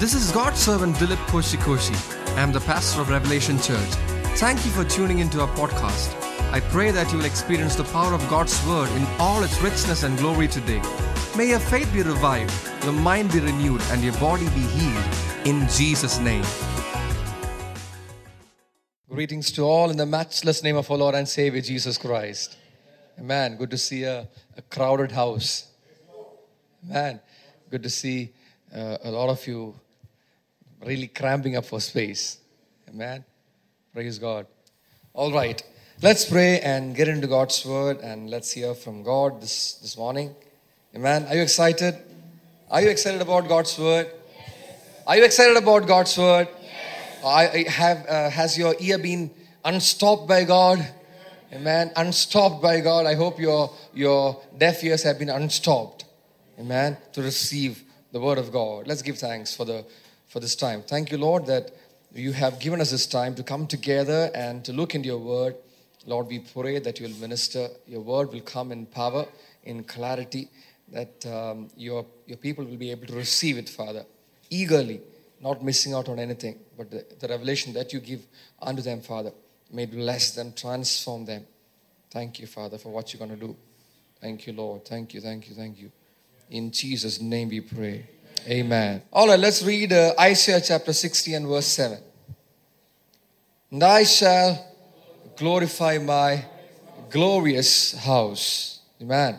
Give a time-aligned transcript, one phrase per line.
[0.00, 1.94] This is God's servant Dilip Koshikoshi.
[2.34, 3.90] I am the pastor of Revelation Church.
[4.38, 6.14] Thank you for tuning into our podcast.
[6.54, 10.02] I pray that you will experience the power of God's word in all its richness
[10.02, 10.80] and glory today.
[11.36, 12.50] May your faith be revived,
[12.82, 15.04] your mind be renewed, and your body be healed
[15.44, 16.46] in Jesus' name.
[19.10, 22.56] Greetings to all in the matchless name of our Lord and Savior Jesus Christ.
[23.18, 23.56] Amen.
[23.56, 24.26] Good to see a,
[24.56, 25.68] a crowded house.
[26.82, 27.20] Man,
[27.68, 28.32] Good to see
[28.74, 29.74] uh, a lot of you
[30.84, 32.38] really cramping up for space.
[32.88, 33.24] Amen.
[33.92, 34.46] Praise God.
[35.12, 35.62] All right.
[36.02, 40.34] Let's pray and get into God's word and let's hear from God this, this morning.
[40.94, 41.26] Amen.
[41.26, 41.96] Are you excited?
[42.70, 44.10] Are you excited about God's word?
[45.06, 46.48] Are you excited about God's word?
[47.24, 49.30] I I have uh, has your ear been
[49.64, 50.86] unstopped by God?
[51.52, 51.92] Amen.
[51.96, 53.06] Unstopped by God.
[53.06, 56.04] I hope your your deaf ears have been unstopped.
[56.58, 56.96] Amen.
[57.12, 58.86] To receive the word of God.
[58.86, 59.84] Let's give thanks for the
[60.30, 60.82] for this time.
[60.82, 61.72] Thank you, Lord, that
[62.14, 65.56] you have given us this time to come together and to look into your word.
[66.06, 67.68] Lord, we pray that you will minister.
[67.86, 69.26] Your word will come in power,
[69.64, 70.48] in clarity,
[70.92, 74.06] that um, your your people will be able to receive it, Father,
[74.48, 75.02] eagerly
[75.40, 78.26] not missing out on anything, but the, the revelation that you give
[78.60, 79.32] unto them, Father,
[79.72, 81.46] may bless them, transform them.
[82.10, 83.56] Thank you, Father, for what you're going to do.
[84.20, 84.84] Thank you, Lord.
[84.84, 85.90] Thank you, thank you, thank you.
[86.50, 88.06] In Jesus' name we pray.
[88.48, 89.02] Amen.
[89.12, 91.98] All right, let's read uh, Isaiah chapter 60 and verse 7.
[93.70, 94.66] And I shall
[95.36, 96.44] glorify my
[97.10, 98.80] glorious house.
[99.00, 99.38] Amen.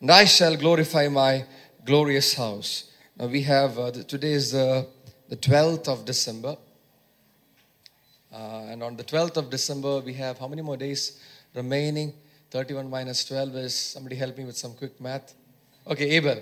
[0.00, 1.44] And I shall glorify my
[1.84, 2.92] glorious house.
[3.16, 4.86] Now we have, uh, the, today is the,
[5.28, 6.56] the 12th of December.
[8.32, 11.20] Uh, and on the 12th of December, we have how many more days
[11.54, 12.12] remaining?
[12.50, 15.34] 31 minus 12 is, somebody help me with some quick math.
[15.86, 16.40] Okay, Abel.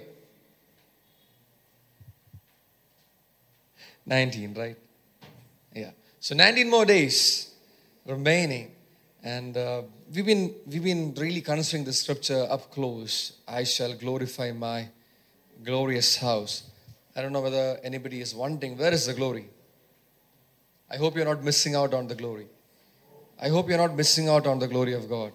[4.07, 4.77] 19, right?
[5.75, 5.91] Yeah.
[6.21, 7.55] So 19 more days
[8.07, 8.73] remaining.
[9.23, 9.83] And uh,
[10.15, 13.33] we've, been, we've been really considering the scripture up close.
[13.48, 14.89] I shall glorify my
[15.64, 16.64] glorious house.
[17.17, 19.48] I don't know whether anybody is wondering where is the glory?
[20.91, 22.47] I hope you're not missing out on the glory.
[23.41, 25.33] I hope you're not missing out on the glory of God.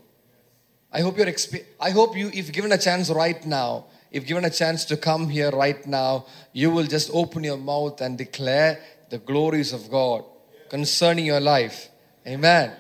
[0.92, 4.46] I hope you're exp- I hope you if given a chance right now, if given
[4.46, 8.82] a chance to come here right now, you will just open your mouth and declare
[9.10, 10.24] the glories of God
[10.70, 11.90] concerning your life.
[12.26, 12.72] Amen.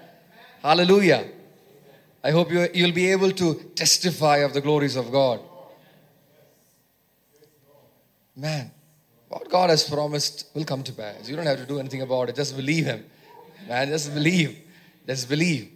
[0.61, 1.27] Hallelujah.
[2.23, 5.39] I hope you, you'll be able to testify of the glories of God.
[8.35, 8.71] Man,
[9.27, 11.29] what God has promised will come to pass.
[11.29, 12.35] You don't have to do anything about it.
[12.35, 13.05] Just believe Him.
[13.67, 14.57] Man, just believe.
[15.05, 15.71] Just believe.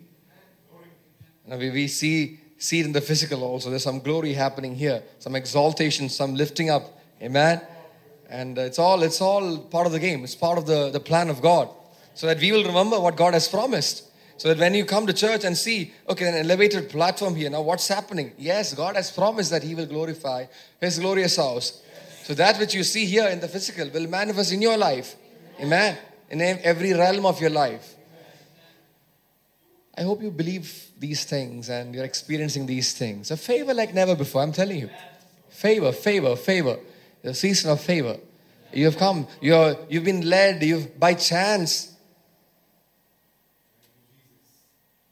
[1.45, 3.69] Now we, we see, see it in the physical also.
[3.69, 6.97] There's some glory happening here, some exaltation, some lifting up.
[7.21, 7.61] Amen.
[8.29, 10.23] And uh, it's all it's all part of the game.
[10.23, 11.69] It's part of the, the plan of God.
[12.15, 14.09] So that we will remember what God has promised.
[14.37, 17.61] So that when you come to church and see, okay, an elevated platform here, now
[17.61, 18.31] what's happening?
[18.37, 20.45] Yes, God has promised that He will glorify
[20.79, 21.81] His glorious house.
[22.23, 25.15] So that which you see here in the physical will manifest in your life.
[25.59, 25.97] Amen.
[26.29, 27.92] In every realm of your life.
[29.95, 33.31] I hope you believe these things and you're experiencing these things.
[33.31, 34.89] A favor like never before, I'm telling you.
[35.49, 36.79] Favor, favor, favor.
[37.21, 38.17] The season of favor.
[38.73, 41.95] You have come, you're, you've been led, you've by chance.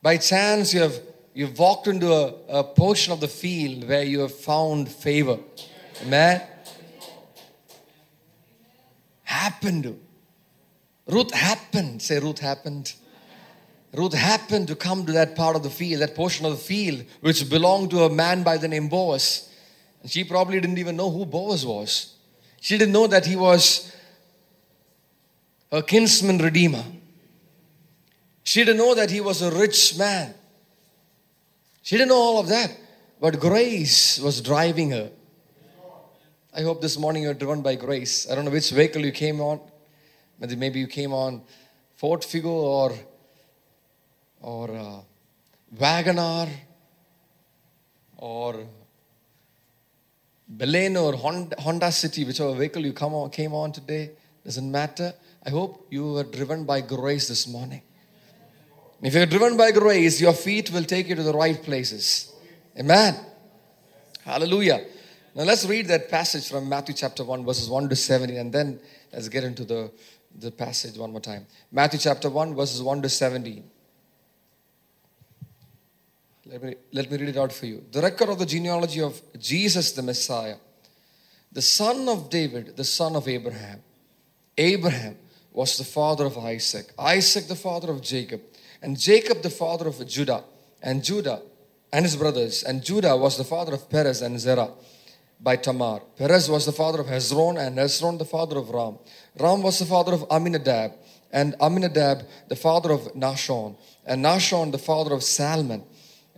[0.02, 1.00] By chance, you have
[1.36, 5.38] you've walked into a, a portion of the field where you have found favor.
[6.02, 6.42] Amen
[9.32, 10.00] happened.
[11.08, 12.02] Ruth happened.
[12.02, 12.94] Say, Ruth happened.
[13.94, 17.04] Ruth happened to come to that part of the field, that portion of the field,
[17.20, 19.50] which belonged to a man by the name Boaz.
[20.02, 22.16] And she probably didn't even know who Boaz was.
[22.62, 23.94] She didn't know that he was
[25.72, 26.84] her kinsman redeemer.
[28.44, 30.34] She didn't know that he was a rich man.
[31.82, 32.78] She didn't know all of that.
[33.20, 35.12] But grace was driving her.
[36.54, 38.30] I hope this morning you're driven by grace.
[38.30, 39.60] I don't know which vehicle you came on.
[40.40, 41.44] Maybe you came on
[41.96, 42.94] Ford Figo or
[44.42, 45.02] or uh,
[48.18, 48.56] or
[50.58, 54.12] Baleno or Honda, City, whichever vehicle you came on today,
[54.44, 55.14] doesn't matter.
[55.46, 57.82] I hope you were driven by grace this morning.
[59.02, 62.34] If you're driven by grace, your feet will take you to the right places.
[62.78, 63.16] Amen.
[64.24, 64.86] Hallelujah.
[65.34, 68.80] Now let's read that passage from Matthew chapter 1, verses 1 to 17, and then
[69.12, 69.92] let's get into the,
[70.38, 71.48] the passage one more time.
[71.72, 73.71] Matthew chapter 1, verses 1 to 17.
[76.46, 77.84] Let me, let me read it out for you.
[77.92, 80.56] The record of the genealogy of Jesus the Messiah,
[81.52, 83.84] the son of David, the son of Abraham.
[84.58, 85.18] Abraham
[85.52, 88.42] was the father of Isaac, Isaac the father of Jacob,
[88.82, 90.44] and Jacob the father of Judah,
[90.82, 91.42] and Judah
[91.94, 94.72] and his brothers, and Judah was the father of Perez and Zerah
[95.40, 96.02] by Tamar.
[96.18, 98.98] Perez was the father of Hezron, and Hezron the father of Ram.
[99.38, 100.94] Ram was the father of Amminadab,
[101.32, 105.84] and Amminadab the father of Nahshon, and Nahshon the father of Salmon.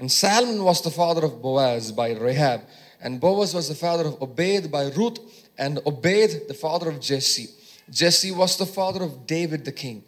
[0.03, 2.63] And Salmon was the father of Boaz by Rahab,
[3.01, 5.17] and Boaz was the father of Obed by Ruth,
[5.57, 7.47] and Obed the father of Jesse.
[7.89, 10.03] Jesse was the father of David the king.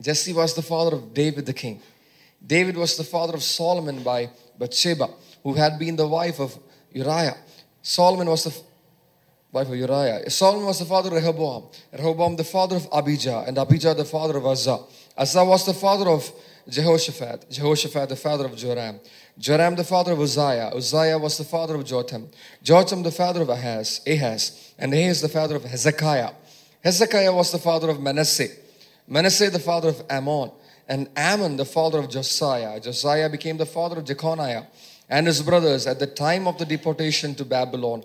[0.00, 1.82] Jesse was the father of David the king.
[2.46, 5.10] David was the father of Solomon by Bathsheba,
[5.42, 6.58] who had been the wife of
[6.94, 7.36] Uriah.
[7.82, 8.56] Solomon was the
[9.52, 10.30] wife of Uriah.
[10.30, 11.64] Solomon was the father of Rehoboam.
[11.92, 14.78] Rehoboam the father of Abijah, and Abijah the father of Uzzah.
[15.18, 16.32] Uzzah was the father of
[16.68, 17.50] Jehoshaphat.
[17.50, 19.00] Jehoshaphat the father of Joram.
[19.38, 20.70] Joram the father of Uzziah.
[20.74, 22.28] Uzziah was the father of Jotham.
[22.62, 24.00] Jotham the father of Ahaz.
[24.06, 24.74] Ahaz.
[24.78, 26.32] And Ahaz the father of Hezekiah.
[26.84, 28.48] Hezekiah was the father of Manasseh.
[29.06, 30.50] Manasseh the father of Amon.
[30.88, 32.80] And Amon the father of Josiah.
[32.80, 34.66] Josiah became the father of Jeconiah
[35.08, 38.04] and his brothers at the time of the deportation to Babylon.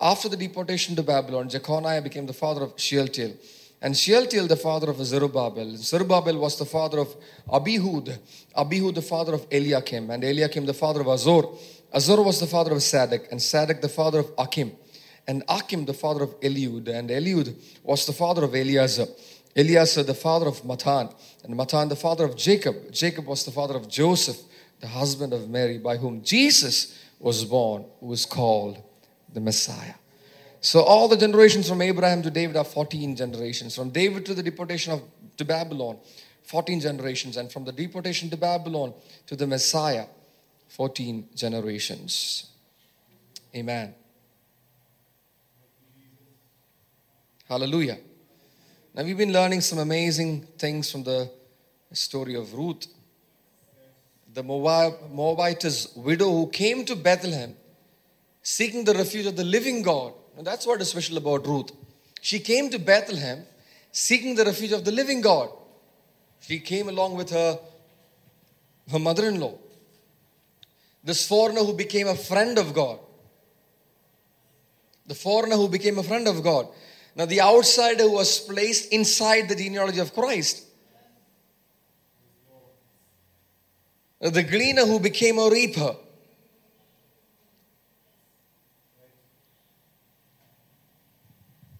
[0.00, 3.34] After the deportation to Babylon, Jeconiah became the father of Shealtiel.
[3.82, 5.76] And Shealtiel the father of Zerubbabel.
[5.76, 7.16] Zerubbabel was the father of
[7.48, 8.16] Abihud.
[8.56, 10.08] Abihud the father of Eliakim.
[10.08, 11.42] And Eliakim the father of Azor.
[11.92, 13.26] Azor was the father of Zadok.
[13.32, 14.70] And Zadok the father of Achim.
[15.26, 16.86] And Achim the father of Eliud.
[16.86, 19.06] And Eliud was the father of Eleazar.
[19.56, 21.12] Eleazar the father of Matthan.
[21.42, 22.92] And Matthan the father of Jacob.
[22.92, 24.38] Jacob was the father of Joseph,
[24.78, 28.80] the husband of Mary, by whom Jesus was born, was called
[29.32, 29.94] the Messiah.
[30.62, 33.74] So all the generations from Abraham to David are 14 generations.
[33.74, 35.02] From David to the deportation of
[35.36, 35.98] to Babylon,
[36.44, 37.36] 14 generations.
[37.36, 38.94] And from the deportation to Babylon
[39.26, 40.06] to the Messiah,
[40.68, 42.46] 14 generations.
[43.56, 43.92] Amen.
[47.48, 47.98] Hallelujah.
[48.94, 51.28] Now we've been learning some amazing things from the
[51.92, 52.86] story of Ruth,
[54.32, 57.56] the Moab, Moabitess widow who came to Bethlehem
[58.42, 60.12] seeking the refuge of the living God.
[60.42, 61.70] And that's what is special about Ruth.
[62.20, 63.44] She came to Bethlehem
[63.92, 65.50] seeking the refuge of the living God.
[66.40, 67.60] She came along with her,
[68.90, 69.54] her mother in law,
[71.04, 72.98] this foreigner who became a friend of God.
[75.06, 76.66] The foreigner who became a friend of God.
[77.14, 80.64] Now, the outsider who was placed inside the genealogy of Christ.
[84.20, 85.94] The gleaner who became a reaper.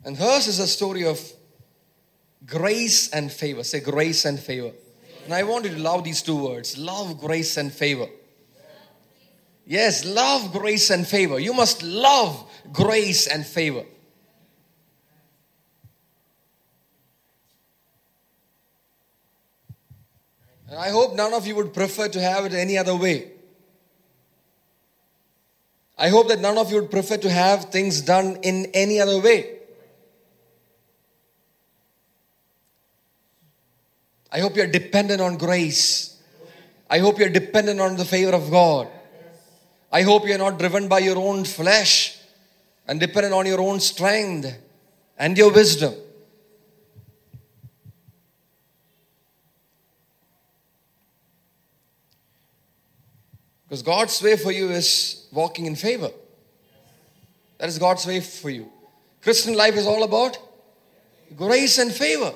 [0.04, 1.20] And hers is a story of
[2.46, 3.62] grace and favor.
[3.62, 4.72] Say grace and favor.
[5.24, 8.08] And I want you to love these two words love, grace, and favor.
[9.64, 11.38] Yes, love, grace, and favor.
[11.38, 13.84] You must love grace and favor.
[20.68, 23.30] And I hope none of you would prefer to have it any other way.
[25.96, 29.20] I hope that none of you would prefer to have things done in any other
[29.20, 29.61] way.
[34.32, 36.16] I hope you're dependent on grace.
[36.88, 38.88] I hope you're dependent on the favor of God.
[39.92, 42.18] I hope you're not driven by your own flesh
[42.88, 44.58] and dependent on your own strength
[45.18, 45.94] and your wisdom.
[53.68, 56.10] Because God's way for you is walking in favor.
[57.58, 58.70] That is God's way for you.
[59.22, 60.38] Christian life is all about
[61.36, 62.34] grace and favor.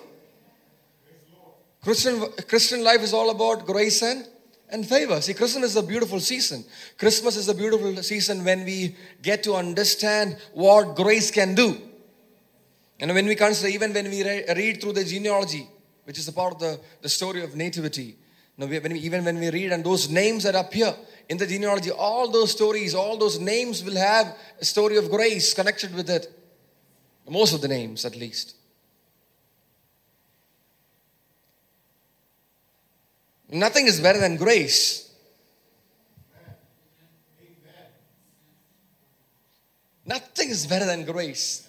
[1.87, 4.27] Christian, Christian life is all about grace and,
[4.71, 5.21] and favor.
[5.21, 6.65] See, Christmas is a beautiful season.
[6.99, 11.81] Christmas is a beautiful season when we get to understand what grace can do.
[12.99, 15.69] And when we consider, even when we re- read through the genealogy,
[16.03, 18.17] which is a part of the, the story of nativity,
[18.57, 20.93] now, when we, even when we read and those names that appear
[21.29, 25.55] in the genealogy, all those stories, all those names will have a story of grace
[25.55, 26.37] connected with it.
[27.31, 28.57] Most of the names, at least.
[33.51, 35.07] Nothing is better than grace.
[40.05, 41.69] Nothing is better than grace.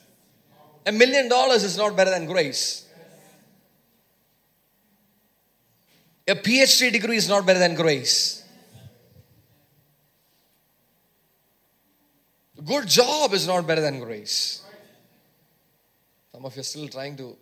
[0.86, 2.88] A million dollars is not better than grace.
[6.28, 8.44] A PhD degree is not better than grace.
[12.58, 14.62] A good job is not better than grace.
[16.34, 17.36] Some of you are still trying to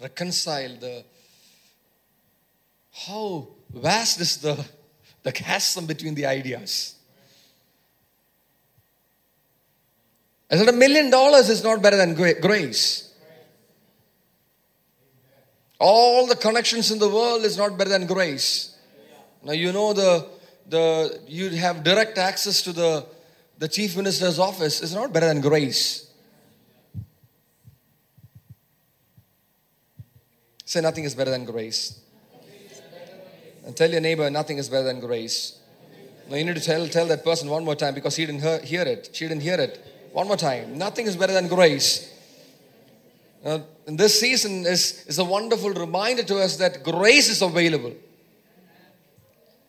[0.00, 1.04] reconcile the
[2.94, 4.64] how vast is the,
[5.24, 6.94] the chasm between the ideas.
[10.50, 13.12] I said a million dollars is not better than grace.
[15.80, 18.76] All the connections in the world is not better than grace.
[19.42, 20.28] Now you know the
[20.68, 23.06] the you have direct access to the
[23.58, 26.08] the chief minister's office is not better than grace.
[30.64, 32.03] Say nothing is better than grace.
[33.64, 35.58] And tell your neighbor nothing is better than grace.
[36.28, 38.60] Now you need to tell tell that person one more time because he didn't hear,
[38.60, 39.10] hear it.
[39.12, 39.84] She didn't hear it.
[40.12, 40.78] One more time.
[40.78, 42.10] Nothing is better than grace.
[43.44, 47.92] Now, this season is, is a wonderful reminder to us that grace is available.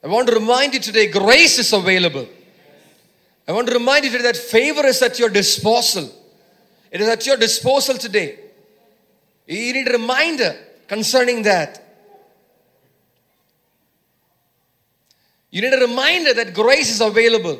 [0.03, 2.27] I want to remind you today grace is available.
[3.47, 6.09] I want to remind you today that favor is at your disposal.
[6.89, 8.39] It is at your disposal today.
[9.47, 10.55] You need a reminder
[10.87, 11.84] concerning that.
[15.55, 17.57] You need a reminder that grace is available.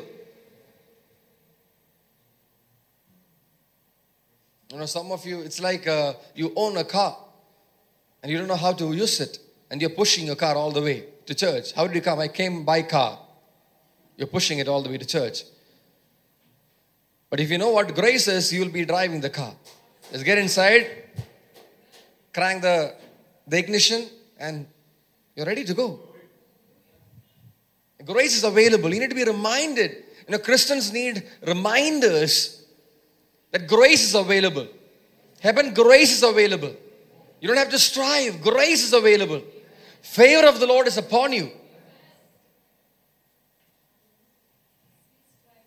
[4.70, 7.16] You know, some of you, it's like uh, you own a car
[8.22, 9.38] and you don't know how to use it,
[9.70, 11.72] and you're pushing your car all the way to church.
[11.72, 12.18] How did you come?
[12.18, 13.18] I came by car.
[14.18, 15.44] You're pushing it all the way to church.
[17.30, 19.54] But if you know what grace is, you will be driving the car.
[20.12, 20.86] Just get inside,
[22.34, 22.94] crank the,
[23.46, 24.06] the ignition,
[24.38, 24.66] and
[25.34, 26.15] you're ready to go.
[28.06, 28.94] Grace is available.
[28.94, 29.90] You need to be reminded.
[30.26, 32.64] You know, Christians need reminders
[33.50, 34.68] that grace is available.
[35.40, 36.74] Heaven, grace is available.
[37.40, 39.42] You don't have to strive, grace is available.
[40.02, 41.50] Favor of the Lord is upon you.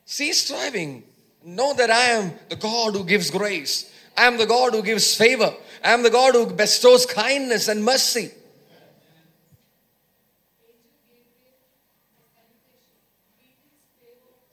[0.06, 1.04] Cease striving.
[1.44, 3.94] Know that I am the God who gives grace.
[4.18, 5.54] I am the God who gives favor.
[5.84, 8.32] I am the God who bestows kindness and mercy.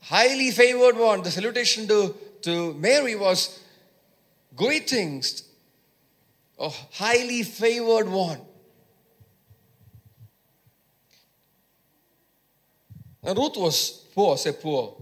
[0.07, 1.21] Highly favored one.
[1.21, 3.59] The salutation to, to Mary was
[4.55, 5.43] greetings.
[6.57, 8.39] Oh, highly favored one.
[13.21, 14.95] Now, Ruth was poor, say poor.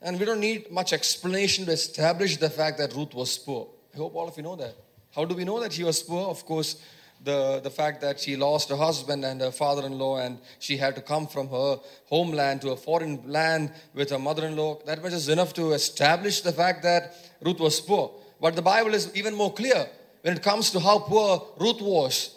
[0.00, 3.68] And we don't need much explanation to establish the fact that Ruth was poor.
[3.92, 4.74] I hope all of you know that.
[5.14, 6.30] How do we know that she was poor?
[6.30, 6.76] Of course,
[7.24, 10.76] the, the fact that she lost her husband and her father in law, and she
[10.76, 14.78] had to come from her homeland to a foreign land with her mother in law.
[14.84, 18.12] That much is enough to establish the fact that Ruth was poor.
[18.40, 19.88] But the Bible is even more clear
[20.20, 22.36] when it comes to how poor Ruth was.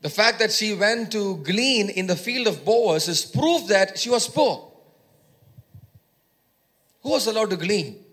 [0.00, 3.98] The fact that she went to glean in the field of Boaz is proof that
[3.98, 4.72] she was poor.
[7.02, 8.04] Who was allowed to glean?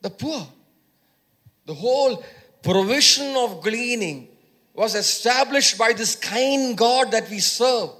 [0.00, 0.46] The poor.
[1.64, 2.24] The whole
[2.62, 4.28] provision of gleaning
[4.74, 7.90] was established by this kind God that we serve.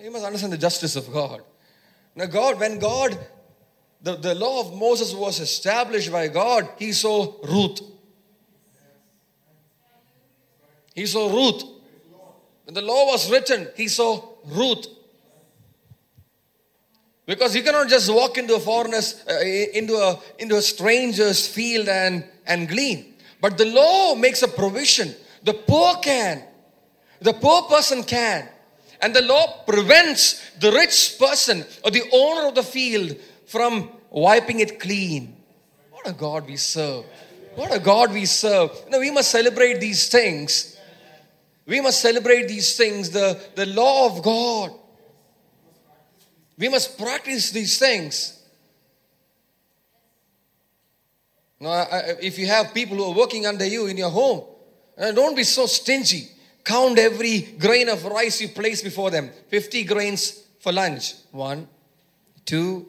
[0.00, 1.42] You must understand the justice of God.
[2.14, 3.18] Now, God, when God,
[4.02, 7.80] the, the law of Moses was established by God, He saw Ruth.
[10.94, 11.62] He saw Ruth.
[12.64, 14.86] When the law was written, He saw Ruth.
[17.26, 19.40] Because you cannot just walk into a foreigner's, uh,
[19.74, 23.14] into a into a stranger's field and and glean.
[23.40, 25.12] But the law makes a provision.
[25.42, 26.44] The poor can,
[27.20, 28.48] the poor person can,
[29.00, 33.16] and the law prevents the rich person or the owner of the field
[33.46, 35.36] from wiping it clean.
[35.90, 37.04] What a God we serve!
[37.56, 38.70] What a God we serve!
[38.84, 40.76] You know, we must celebrate these things.
[41.66, 43.10] We must celebrate these things.
[43.10, 44.70] The the law of God.
[46.58, 48.42] We must practice these things.
[51.60, 51.86] Now,
[52.20, 54.44] if you have people who are working under you in your home,
[54.98, 56.28] uh, don't be so stingy.
[56.64, 59.30] Count every grain of rice you place before them.
[59.48, 61.14] 50 grains for lunch.
[61.30, 61.68] One,
[62.44, 62.86] two,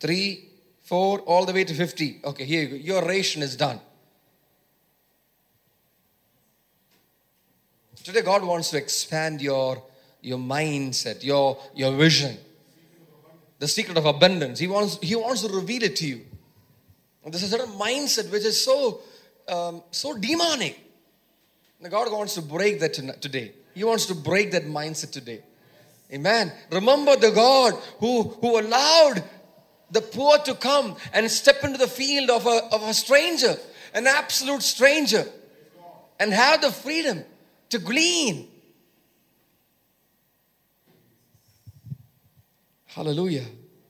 [0.00, 0.48] three,
[0.82, 2.20] four, all the way to 50.
[2.24, 2.74] Okay, here you go.
[2.76, 3.80] Your ration is done.
[8.02, 9.82] Today, God wants to expand your,
[10.22, 12.38] your mindset, your, your vision
[13.60, 14.58] the secret of abundance.
[14.58, 16.22] He wants, he wants to reveal it to you.
[17.22, 19.00] And there's a certain mindset which is so,
[19.46, 20.80] um, so demonic.
[21.80, 23.52] And God wants to break that today.
[23.74, 25.42] He wants to break that mindset today.
[26.12, 26.50] Amen.
[26.72, 29.22] Remember the God who, who allowed
[29.90, 33.56] the poor to come and step into the field of a, of a stranger,
[33.92, 35.24] an absolute stranger,
[36.18, 37.24] and have the freedom
[37.68, 38.48] to glean
[42.94, 43.44] Hallelujah.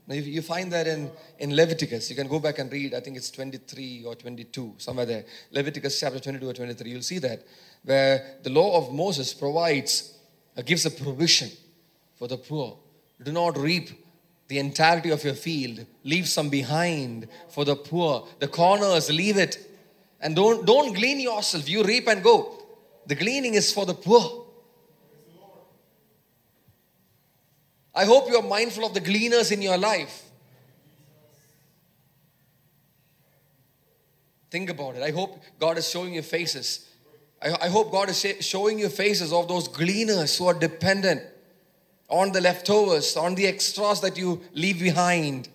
[0.06, 2.10] Now, you find that in, in Leviticus.
[2.10, 5.24] You can go back and read, I think it's 23 or 22, somewhere there.
[5.52, 6.90] Leviticus chapter 22 or 23.
[6.90, 7.42] You'll see that,
[7.82, 10.18] where the law of Moses provides,
[10.56, 11.48] uh, gives a provision
[12.16, 12.76] for the poor.
[13.22, 13.90] Do not reap
[14.48, 18.26] the entirety of your field, leave some behind for the poor.
[18.38, 19.66] The corners, leave it.
[20.20, 21.68] And don't, don't glean yourself.
[21.68, 22.58] You reap and go.
[23.06, 24.39] The gleaning is for the poor.
[27.94, 30.30] I hope you are mindful of the gleaners in your life.
[34.50, 35.02] Think about it.
[35.02, 36.88] I hope God is showing you faces.
[37.40, 41.22] I, I hope God is showing you faces of those gleaners who are dependent
[42.08, 45.48] on the leftovers, on the extras that you leave behind.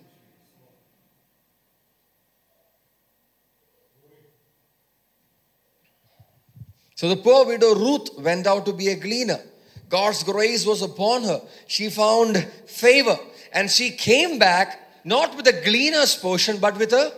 [6.94, 9.40] So the poor widow Ruth went out to be a gleaner.
[9.88, 11.40] God's grace was upon her.
[11.66, 13.16] She found favor
[13.52, 17.12] and she came back not with a gleaner's portion but with a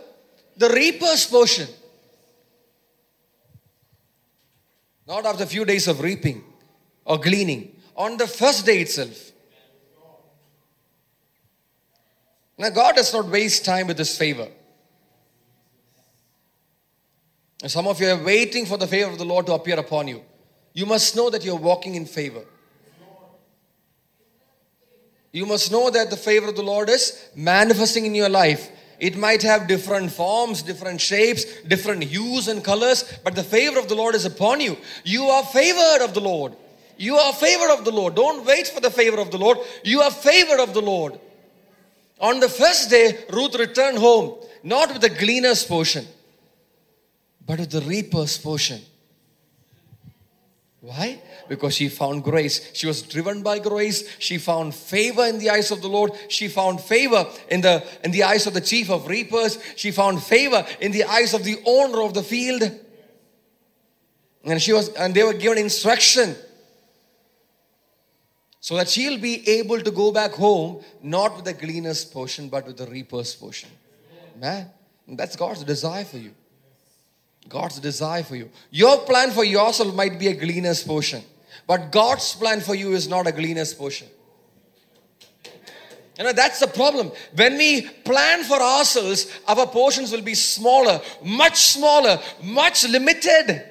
[0.57, 1.67] the reaper's portion.
[5.07, 6.43] Not after a few days of reaping
[7.05, 9.31] or gleaning, on the first day itself.
[12.57, 14.49] Now, God does not waste time with His favor.
[17.67, 20.23] some of you are waiting for the favor of the Lord to appear upon you.
[20.73, 22.43] You must know that you're walking in favor.
[25.31, 28.69] You must know that the favor of the Lord is manifesting in your life.
[28.99, 33.87] It might have different forms, different shapes, different hues and colors, but the favor of
[33.87, 34.77] the Lord is upon you.
[35.03, 36.53] You are favored of the Lord.
[36.97, 38.15] You are favored of the Lord.
[38.15, 39.59] Don't wait for the favor of the Lord.
[39.83, 41.17] You are favored of the Lord.
[42.19, 46.05] On the first day, Ruth returned home, not with the gleaner's portion,
[47.45, 48.81] but with the reaper's portion.
[50.81, 51.21] Why?
[51.49, 52.71] Because she found grace.
[52.73, 54.17] She was driven by grace.
[54.19, 56.11] She found favor in the eyes of the Lord.
[56.29, 59.57] She found favor in the in the eyes of the chief of reapers.
[59.75, 62.63] She found favor in the eyes of the owner of the field.
[64.45, 66.35] And she was and they were given instruction
[68.61, 72.65] so that she'll be able to go back home not with the gleaner's portion but
[72.67, 73.69] with the reaper's portion.
[74.39, 74.69] Man,
[75.07, 76.33] that's God's desire for you.
[77.47, 78.49] God's desire for you.
[78.69, 81.23] Your plan for yourself might be a gleaner's portion,
[81.69, 84.07] but God's plan for you is not a gleaner's portion.
[86.17, 87.11] You know, that's the problem.
[87.35, 93.63] When we plan for ourselves, our portions will be smaller, much smaller, much limited.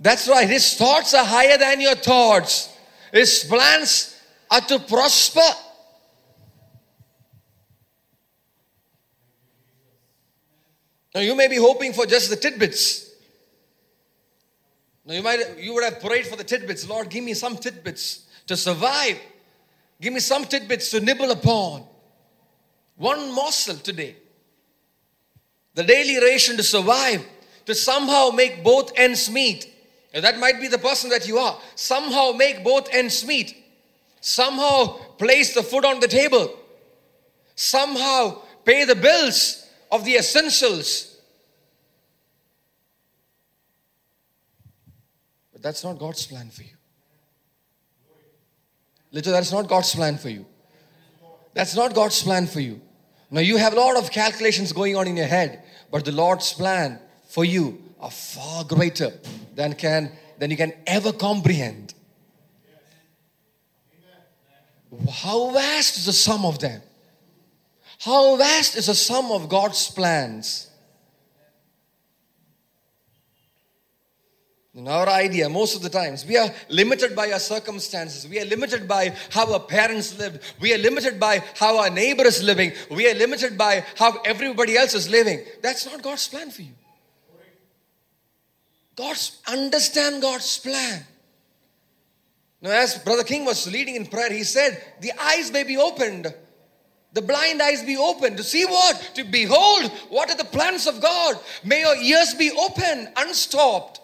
[0.00, 0.48] That's right.
[0.48, 2.74] His thoughts are higher than your thoughts.
[3.12, 4.18] His plans
[4.50, 5.50] are to prosper
[11.14, 13.10] Now you may be hoping for just the tidbits.
[15.04, 16.88] Now you might you would have prayed for the tidbits.
[16.88, 19.18] Lord, give me some tidbits to survive.
[20.00, 21.84] Give me some tidbits to nibble upon.
[22.96, 24.16] One morsel today.
[25.74, 27.24] The daily ration to survive,
[27.66, 29.68] to somehow make both ends meet.
[30.12, 31.58] And that might be the person that you are.
[31.74, 33.56] Somehow make both ends meet.
[34.20, 36.54] Somehow place the food on the table.
[37.54, 39.61] Somehow pay the bills
[39.92, 41.20] of the essentials.
[45.52, 46.76] But that's not God's plan for you.
[49.12, 50.46] Little, that's not God's plan for you.
[51.52, 52.80] That's not God's plan for you.
[53.30, 56.52] Now you have a lot of calculations going on in your head, but the Lord's
[56.54, 59.12] plan for you are far greater
[59.54, 61.94] than can than you can ever comprehend.
[65.10, 66.82] How vast is the sum of them?
[68.04, 70.68] How vast is the sum of God's plans?
[74.74, 78.26] In our idea, most of the times, we are limited by our circumstances.
[78.26, 80.40] We are limited by how our parents lived.
[80.60, 82.72] We are limited by how our neighbor is living.
[82.90, 85.44] We are limited by how everybody else is living.
[85.62, 86.74] That's not God's plan for you.
[88.96, 91.04] God's understand God's plan.
[92.62, 96.34] Now, as Brother King was leading in prayer, he said, The eyes may be opened
[97.12, 99.12] the blind eyes be open to see what?
[99.16, 101.38] To behold what are the plans of God.
[101.62, 104.00] May your ears be open, unstopped,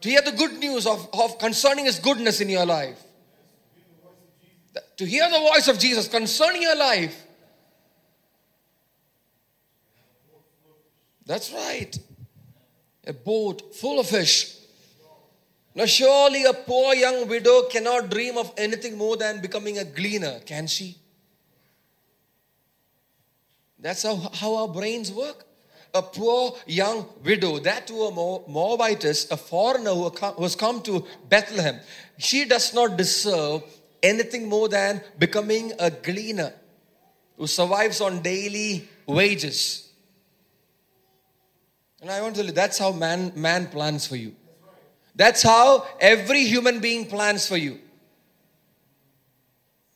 [0.00, 2.98] to hear the good news of, of concerning His goodness in your life.
[4.98, 7.26] To hear the voice of Jesus concerning your life.
[11.26, 11.98] That's right.
[13.06, 14.56] A boat full of fish.
[15.74, 20.40] Now, surely a poor young widow cannot dream of anything more than becoming a gleaner,
[20.40, 20.99] can she?
[23.80, 25.44] That's how, how our brains work.
[25.92, 31.80] A poor young widow, that to a Moabitess, a foreigner who has come to Bethlehem,
[32.16, 33.62] she does not deserve
[34.02, 36.52] anything more than becoming a gleaner
[37.36, 39.90] who survives on daily wages.
[42.00, 44.34] And I want to tell you, that's how man, man plans for you.
[45.16, 47.78] That's how every human being plans for you.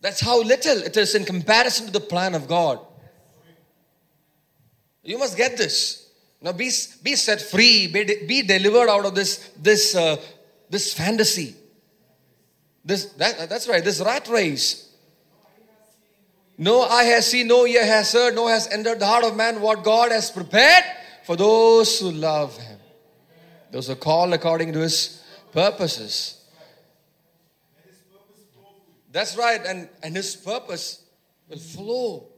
[0.01, 2.81] That's how little it is in comparison to the plan of God.
[5.05, 6.09] You must get this.
[6.41, 6.71] Now be,
[7.03, 10.17] be set free, be, be delivered out of this, this, uh,
[10.69, 11.55] this fantasy.
[12.85, 14.91] This, that, that's right, this rat race.
[16.57, 19.61] No eye has seen, no ear has heard, no has entered the heart of man
[19.61, 20.85] what God has prepared
[21.25, 22.79] for those who love Him.
[23.71, 26.45] Those are called according to His purposes.
[29.11, 31.03] That's right, and, and His purpose
[31.49, 32.29] will flow.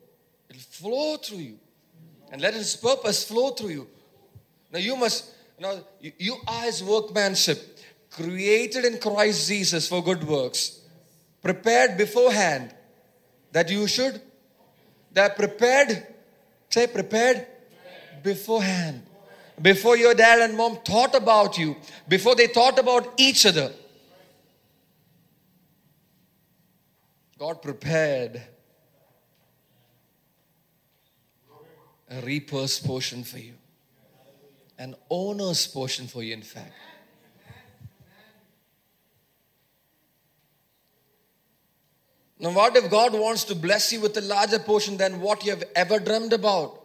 [0.48, 1.58] It'll flow through you.
[2.30, 3.88] And let His purpose flow through you.
[4.72, 7.78] Now you must, now you, are His workmanship,
[8.10, 10.80] created in Christ Jesus for good works,
[11.42, 12.74] prepared beforehand
[13.52, 14.20] that you should,
[15.12, 16.06] that prepared,
[16.68, 17.46] say prepared
[18.22, 19.02] beforehand.
[19.60, 21.76] Before your dad and mom thought about you,
[22.08, 23.72] before they thought about each other,
[27.38, 28.42] God prepared
[32.10, 33.54] a reaper's portion for you,
[34.78, 36.72] an owner's portion for you, in fact.
[42.38, 45.52] Now, what if God wants to bless you with a larger portion than what you
[45.52, 46.82] have ever dreamed about?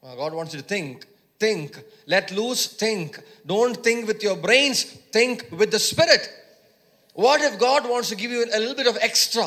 [0.00, 1.04] Well, God wants you to think,
[1.38, 3.20] think, let loose, think.
[3.44, 6.26] Don't think with your brains, think with the Spirit.
[7.12, 9.46] What if God wants to give you a little bit of extra,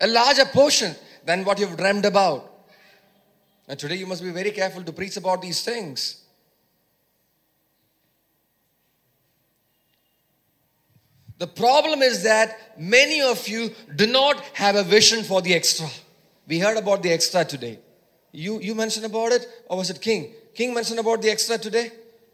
[0.00, 2.49] a larger portion than what you've dreamed about?
[3.70, 6.24] And today you must be very careful to preach about these things.
[11.38, 15.86] The problem is that many of you do not have a vision for the extra.
[16.48, 17.78] We heard about the extra today.
[18.32, 20.34] You, you mentioned about it, or was it King?
[20.52, 21.92] King mentioned about the extra today?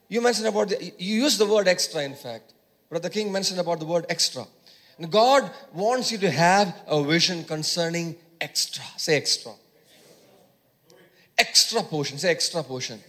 [0.09, 2.55] You mentioned about the, you used the word extra, in fact.
[2.89, 4.47] Brother King mentioned about the word extra.
[4.97, 8.85] And God wants you to have a vision concerning extra.
[8.97, 9.53] Say extra.
[11.39, 12.19] Extra portion.
[12.19, 13.01] Say extra portion.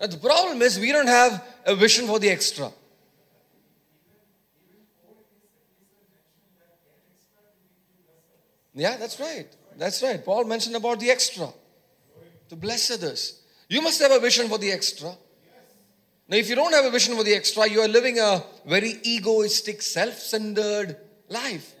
[0.00, 2.70] Now, the problem is we don't have a vision for the extra.
[8.74, 9.48] Yeah, that's right.
[9.76, 10.24] That's right.
[10.24, 11.48] Paul mentioned about the extra
[12.48, 13.42] to bless others.
[13.68, 15.10] You must have a vision for the extra.
[16.28, 19.00] Now, if you don't have a vision for the extra, you are living a very
[19.02, 20.96] egoistic, self centered
[21.28, 21.74] life.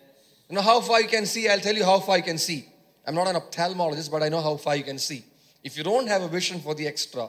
[0.48, 1.48] You know how far you can see?
[1.48, 2.66] I'll tell you how far you can see.
[3.06, 5.24] I'm not an ophthalmologist, but I know how far you can see.
[5.62, 7.28] If you don't have a vision for the extra,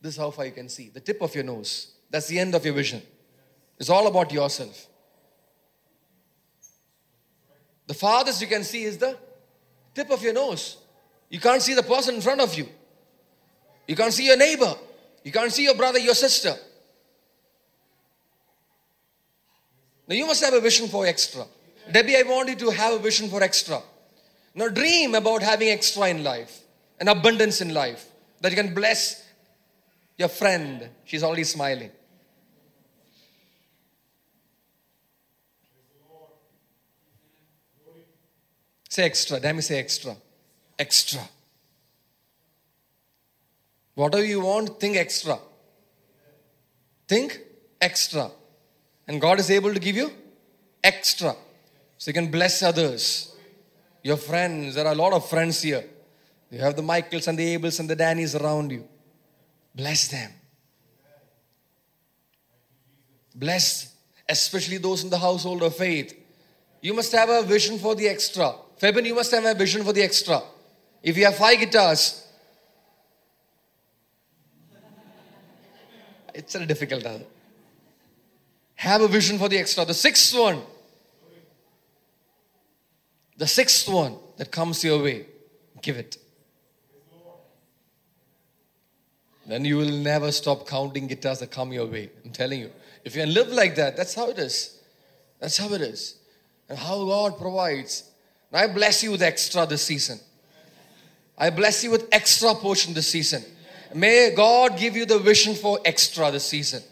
[0.00, 0.88] this is how far you can see.
[0.88, 1.92] The tip of your nose.
[2.10, 3.02] That's the end of your vision.
[3.78, 4.86] It's all about yourself.
[7.86, 9.16] The farthest you can see is the
[9.94, 10.78] tip of your nose.
[11.28, 12.68] You can't see the person in front of you.
[13.86, 14.74] You can't see your neighbor.
[15.24, 16.54] You can't see your brother, your sister.
[20.08, 21.44] Now you must have a vision for extra.
[21.90, 23.80] Debbie, I want you to have a vision for extra.
[24.54, 26.61] Now dream about having extra in life,
[27.02, 28.06] an abundance in life,
[28.40, 29.28] that you can bless
[30.16, 30.88] your friend.
[31.04, 31.90] She's already smiling.
[38.88, 39.40] Say extra.
[39.40, 40.14] Damn say extra.
[40.78, 41.22] Extra.
[43.96, 45.40] Whatever you want, think extra.
[47.08, 47.36] Think
[47.80, 48.30] extra.
[49.08, 50.12] And God is able to give you
[50.84, 51.34] extra.
[51.98, 53.34] So you can bless others.
[54.04, 55.84] Your friends, there are a lot of friends here.
[56.52, 58.86] You have the Michaels and the Abels and the Dannies around you.
[59.74, 60.30] Bless them.
[63.34, 63.94] Bless,
[64.28, 66.14] especially those in the household of faith.
[66.82, 68.52] You must have a vision for the extra.
[68.76, 70.42] Fabian, you must have a vision for the extra.
[71.02, 72.28] If you have five guitars,
[76.34, 77.06] it's a difficult.
[77.06, 77.20] Hour.
[78.74, 79.86] Have a vision for the extra.
[79.86, 80.60] The sixth one,
[83.38, 85.24] the sixth one that comes your way,
[85.80, 86.18] give it.
[89.52, 92.10] then you will never stop counting guitars that come your way.
[92.24, 92.70] I'm telling you.
[93.04, 94.78] If you can live like that, that's how it is.
[95.40, 96.16] That's how it is.
[96.68, 98.10] And how God provides.
[98.50, 100.18] And I bless you with extra this season.
[101.36, 103.44] I bless you with extra portion this season.
[103.94, 106.82] May God give you the vision for extra this season.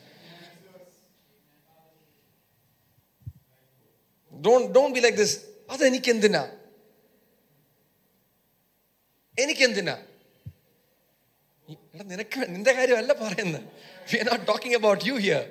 [4.41, 5.47] Don't, don't be like this.
[5.69, 6.51] Other Enikendina.
[9.39, 9.99] Enikendina.
[12.12, 13.64] നിനക്ക് നിന്റെ കാര്യമല്ല പറയുന്നത്
[14.10, 15.44] we are not talking about you here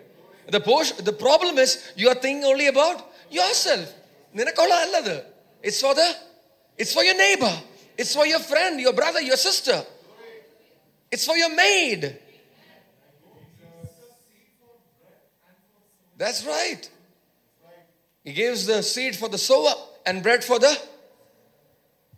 [0.49, 3.01] the portion the problem is you are thinking only about
[3.39, 3.93] your self
[4.35, 5.17] നിനക്കുള്ളതല്ലത്
[5.65, 6.05] it's for the
[6.79, 7.55] it's for your neighbour
[7.99, 9.81] it's for your friend your brother your sister
[11.13, 12.11] it's for your maid
[16.17, 16.91] That's right.
[18.27, 19.73] He gives the seed for the sower
[20.07, 20.75] and bread for the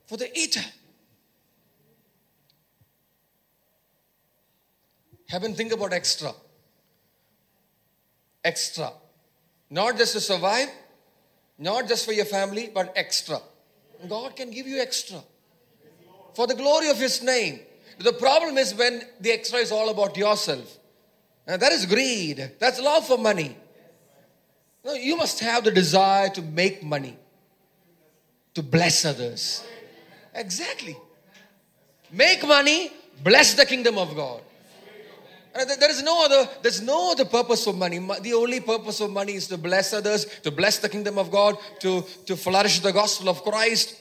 [0.06, 0.64] for the eater.
[5.31, 6.33] Heaven, think about extra.
[8.43, 8.91] Extra.
[9.69, 10.67] Not just to survive,
[11.57, 13.39] not just for your family, but extra.
[14.09, 15.21] God can give you extra
[16.33, 17.61] for the glory of His name.
[17.99, 20.77] The problem is when the extra is all about yourself.
[21.47, 22.51] And that is greed.
[22.59, 23.55] That's love for money.
[24.83, 27.17] No, you must have the desire to make money,
[28.53, 29.63] to bless others.
[30.33, 30.97] Exactly.
[32.11, 32.91] Make money,
[33.23, 34.41] bless the kingdom of God.
[35.53, 37.99] Uh, and there is no other, there's no other purpose for money.
[38.21, 41.57] The only purpose of money is to bless others, to bless the kingdom of God,
[41.79, 43.99] to, to flourish the gospel of Christ.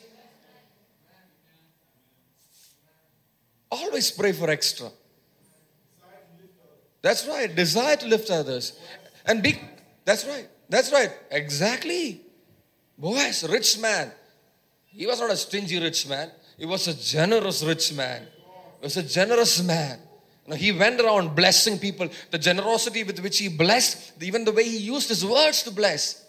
[3.71, 4.91] Always pray for extra.
[7.03, 7.55] That's right.
[7.55, 8.79] Desire to lift others.
[9.25, 9.61] And be,
[10.05, 10.49] that's right.
[10.69, 11.11] That's right.
[11.31, 12.21] Exactly.
[12.99, 14.13] Boaz, rich man.
[14.87, 16.31] He was not a stingy rich man.
[16.59, 18.27] He was a generous rich man.
[18.81, 19.99] He was a generous man.
[20.51, 22.09] Know, he went around blessing people.
[22.33, 26.27] The generosity with which he blessed, even the way he used his words to bless.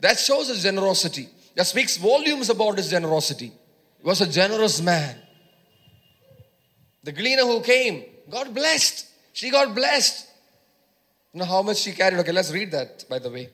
[0.00, 1.28] That shows his generosity.
[1.54, 3.52] That speaks volumes about his generosity.
[3.98, 5.16] He was a generous man.
[7.04, 9.06] The gleaner who came, got blessed.
[9.32, 10.28] She got blessed.
[11.32, 12.18] You know how much she carried?
[12.18, 13.50] Okay, let's read that, by the way.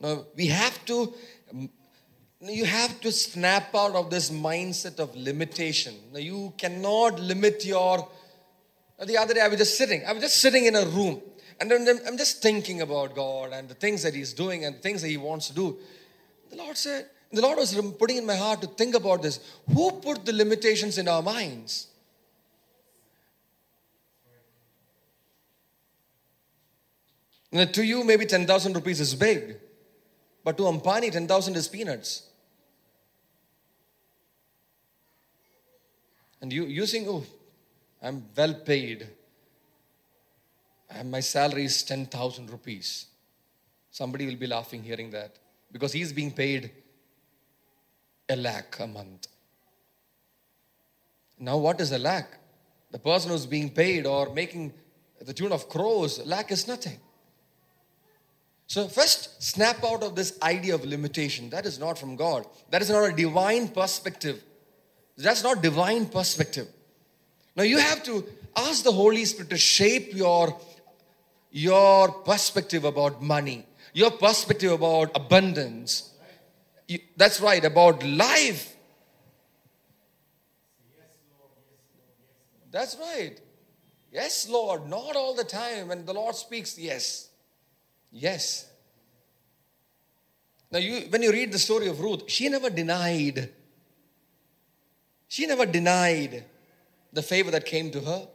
[0.00, 1.14] Now, we have to,
[2.50, 5.94] you have to snap out of this mindset of limitation.
[6.14, 8.08] You cannot limit your,
[9.04, 11.22] the other day I was just sitting, I was just sitting in a room
[11.60, 15.08] and I'm just thinking about God and the things that He's doing and things that
[15.08, 15.78] He wants to do.
[16.50, 19.40] The Lord said, the Lord was putting in my heart to think about this.
[19.72, 21.88] Who put the limitations in our minds?
[27.50, 29.56] Now, to you, maybe 10,000 rupees is big,
[30.42, 32.24] but to Ambani, 10,000 is peanuts.
[36.40, 37.24] And you, you think, oh,
[38.02, 39.06] I'm well paid.
[40.90, 43.06] And my salary is 10,000 rupees.
[43.90, 45.36] Somebody will be laughing hearing that
[45.72, 46.70] because he's being paid
[48.28, 49.28] a lakh a month.
[51.38, 52.38] Now, what is a lakh?
[52.90, 54.72] The person who's being paid or making
[55.20, 56.98] the tune of crores, lakh is nothing.
[58.66, 61.50] So, first, snap out of this idea of limitation.
[61.50, 62.46] That is not from God.
[62.70, 64.42] That is not a divine perspective.
[65.16, 66.68] That's not divine perspective.
[67.56, 68.24] Now, you have to
[68.56, 70.58] ask the Holy Spirit to shape your,
[71.52, 76.12] your perspective about money, your perspective about abundance.
[76.88, 78.74] You, that's right, about life.
[82.70, 83.40] That's right.
[84.12, 84.88] Yes, Lord.
[84.88, 85.88] Not all the time.
[85.88, 87.28] When the Lord speaks, yes.
[88.10, 88.68] Yes.
[90.72, 93.50] Now, you, when you read the story of Ruth, she never denied.
[95.34, 96.44] She never denied
[97.12, 98.28] the favor that came to her.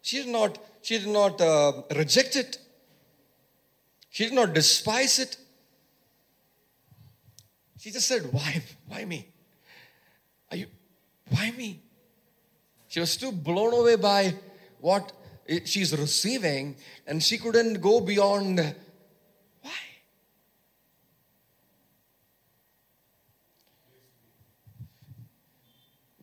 [0.00, 2.56] She did not, she did not uh, reject it.
[4.08, 5.36] She did not despise it.
[7.78, 8.62] She just said, Why?
[8.88, 9.28] Why me?
[10.50, 10.68] Are you,
[11.28, 11.82] why me?
[12.88, 14.32] She was too blown away by
[14.78, 15.12] what
[15.66, 16.76] she's receiving,
[17.06, 18.74] and she couldn't go beyond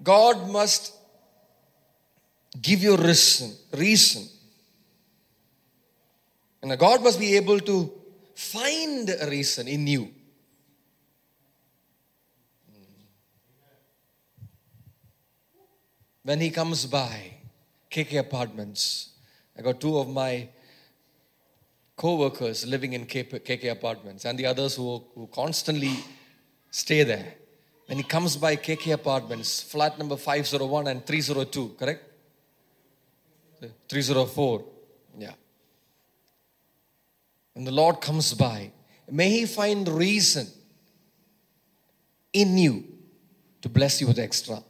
[0.01, 0.93] God must
[2.61, 4.27] give you reason, reason.
[6.61, 7.91] And God must be able to
[8.35, 10.11] find a reason in you.
[16.23, 17.35] When he comes by
[17.89, 19.11] KK Apartments,
[19.57, 20.49] I got two of my
[21.95, 25.95] co-workers living in KK Apartments and the others who, who constantly
[26.69, 27.33] stay there
[27.87, 32.03] when he comes by KK Apartments, flat number 501 and 302, correct?
[33.89, 34.65] 304.
[35.17, 35.31] Yeah.
[37.53, 38.71] When the Lord comes by,
[39.09, 40.47] may he find reason
[42.33, 42.83] in you
[43.61, 44.61] to bless you with extra.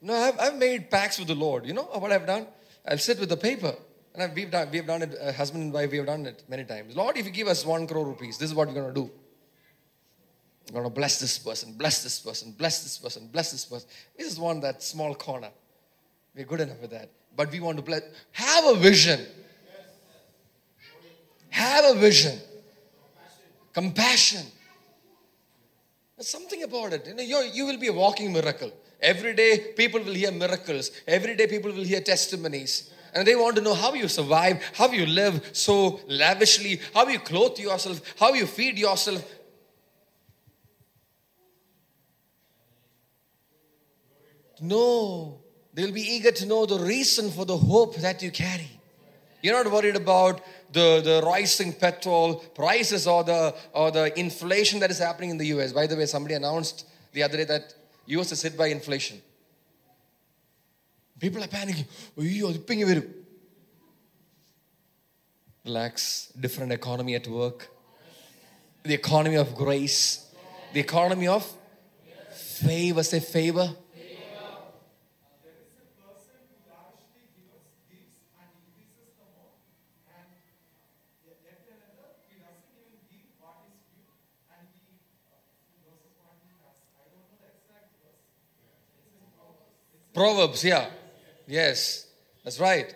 [0.00, 1.66] No, I've, I've made pacts with the Lord.
[1.66, 2.46] You know what I've done?
[2.86, 3.74] I'll sit with the paper
[4.14, 6.64] and we've done, we've done it, uh, husband and wife, we have done it many
[6.64, 6.94] times.
[6.94, 9.10] Lord, if you give us one crore rupees, this is what we're going to do.
[10.70, 13.88] We're going to bless this person, bless this person, bless this person, bless this person.
[14.16, 15.50] This is one that small corner.
[16.34, 17.10] We're good enough with that.
[17.36, 18.02] But we want to bless.
[18.32, 19.20] Have a vision.
[21.50, 22.38] Have a vision.
[23.72, 24.46] Compassion.
[26.16, 27.06] There's something about it.
[27.06, 28.72] You know, you will be a walking miracle.
[29.00, 30.92] Every day, people will hear miracles.
[31.06, 34.90] Every day, people will hear testimonies and they want to know how you survive, how
[34.90, 39.24] you live so lavishly, how you clothe yourself, how you feed yourself.
[44.60, 45.40] No,
[45.72, 48.70] they'll be eager to know the reason for the hope that you carry.
[49.42, 50.40] You're not worried about
[50.72, 55.46] the, the rising petrol prices or the, or the inflation that is happening in the
[55.58, 55.72] US.
[55.72, 57.74] By the way, somebody announced the other day that
[58.06, 59.20] US is hit by inflation.
[61.23, 61.87] People are panicking.
[62.19, 63.13] "അയ്യോ, ഇതിപ്പോ ഇങ്ങ് വരും."
[65.65, 65.93] Relax.
[66.41, 67.69] Different economy at work.
[68.83, 70.27] The economy of grace.
[70.73, 71.43] The economy of
[72.65, 73.03] favor.
[73.03, 73.87] Say favor.
[90.13, 90.97] Proverbs, yeah.
[91.46, 92.06] Yes,
[92.42, 92.94] that's right.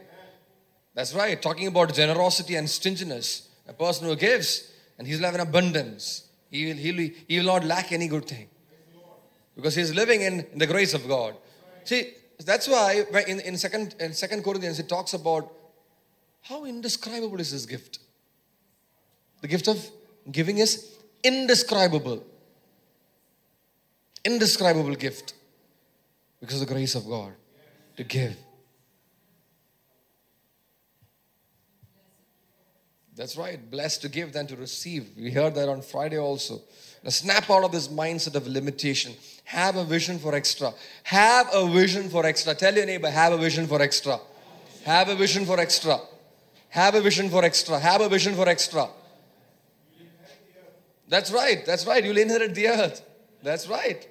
[0.94, 1.40] That's right.
[1.40, 3.48] Talking about generosity and stinginess.
[3.68, 6.28] A person who gives and he'll have an abundance.
[6.50, 8.48] He will, he will, he will not lack any good thing.
[9.54, 11.34] Because he's living in, in the grace of God.
[11.84, 15.52] See, that's why in, in second in second Corinthians it talks about
[16.42, 17.98] how indescribable is this gift.
[19.40, 19.84] The gift of
[20.30, 22.24] giving is indescribable.
[24.24, 25.34] Indescribable gift.
[26.40, 27.34] Because of the grace of God
[27.98, 28.36] to give.
[33.16, 33.58] That's right.
[33.68, 35.10] Blessed to give than to receive.
[35.16, 36.60] We heard that on Friday also.
[37.02, 39.14] Now snap out of this mindset of limitation.
[39.42, 40.72] Have a vision for extra.
[41.02, 42.54] Have a vision for extra.
[42.54, 44.20] Tell your neighbor, have a vision for extra.
[44.84, 45.98] Have a vision for extra.
[46.68, 47.80] Have a vision for extra.
[47.80, 48.86] Have a vision for extra.
[51.08, 51.66] That's right.
[51.66, 52.04] That's right.
[52.04, 53.02] You'll inherit the earth.
[53.42, 54.06] That's right.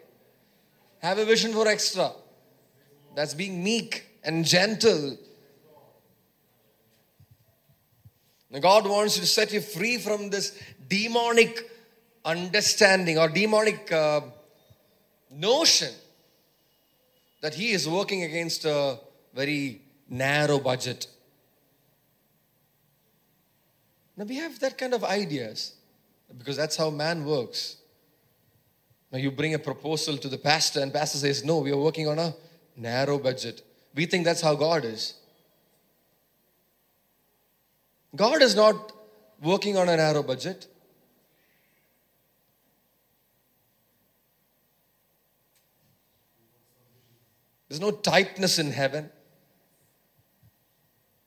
[0.99, 2.11] Have a vision for extra.
[3.17, 5.17] That's being meek and gentle.
[8.51, 11.67] Now God wants to set you free from this demonic
[12.23, 14.21] understanding or demonic uh,
[15.31, 15.91] notion
[17.41, 18.99] that He is working against a
[19.33, 21.07] very narrow budget.
[24.15, 25.73] Now we have that kind of ideas
[26.37, 27.77] because that's how man works.
[29.11, 32.07] Now you bring a proposal to the pastor, and pastor says, "No, we are working
[32.07, 32.35] on a
[32.77, 33.63] narrow budget."
[33.95, 35.15] We think that's how God is.
[38.15, 38.93] God is not
[39.41, 40.67] working on a narrow budget.
[47.67, 49.11] There's no tightness in heaven.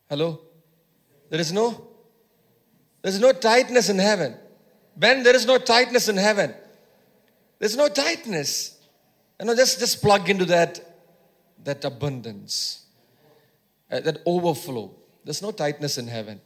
[0.09, 0.41] Hello?
[1.29, 1.91] There is no
[3.03, 4.37] there's no tightness in heaven.
[4.97, 6.55] Ben, there is no tightness in heaven.
[7.59, 8.79] There's no tightness.
[9.39, 10.90] You know, just, just plug into that,
[11.65, 12.87] that abundance,
[13.91, 14.95] uh, that overflow.
[15.25, 16.41] There's no tightness in heaven.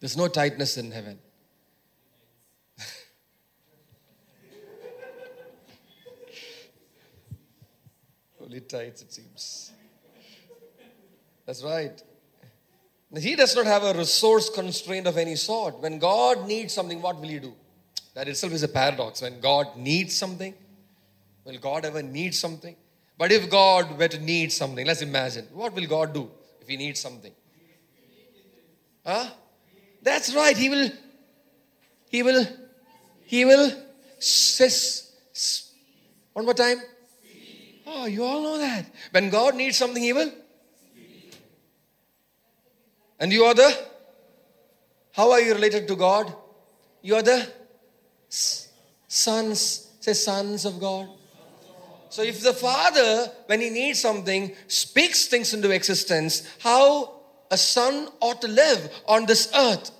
[0.00, 1.18] There's no tightness in heaven.
[8.40, 9.72] Only tights, it seems.
[11.44, 12.02] That's right.
[13.18, 15.78] He does not have a resource constraint of any sort.
[15.80, 17.54] When God needs something, what will He do?
[18.14, 19.22] That itself is a paradox.
[19.22, 20.54] When God needs something,
[21.44, 22.74] will God ever need something?
[23.18, 26.76] But if God were to need something, let's imagine, what will God do if He
[26.76, 27.32] needs something?
[29.04, 29.30] Huh?
[30.02, 30.56] That's right.
[30.56, 30.90] He will,
[32.10, 32.46] He will,
[33.24, 33.72] He will,
[34.18, 35.12] sis,
[36.32, 36.78] one more time.
[37.86, 38.86] Oh, you all know that.
[39.12, 40.32] When God needs something, He will.
[43.18, 43.74] And you are the,
[45.12, 46.34] how are you related to God?
[47.00, 47.50] You are the
[48.28, 51.08] sons, say sons of God.
[52.15, 56.83] So if the Father, when He needs something, speaks things into existence, how
[57.51, 59.91] a son ought to live on this earth.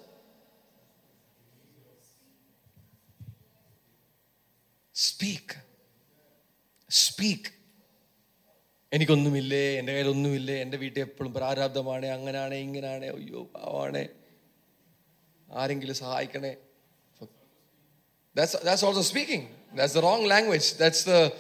[4.96, 5.56] Speak.
[6.90, 7.44] Speak.
[8.92, 14.02] എനിക്കൊന്നുമില്ലേ എൻ്റെ കയ്യിലൊന്നുമില്ലേ എൻ്റെ വീട്ടിൽ എപ്പോഴും പ്രാരാബ്ധമാണ് അങ്ങനാണ് ഇങ്ങനാണ് അയ്യോ പാവാണ്
[15.50, 16.52] ആരെങ്കിലും സഹായിക്കണേ
[18.36, 19.50] That's, that's also speaking.
[19.74, 20.76] That's the wrong language.
[20.76, 21.34] That's the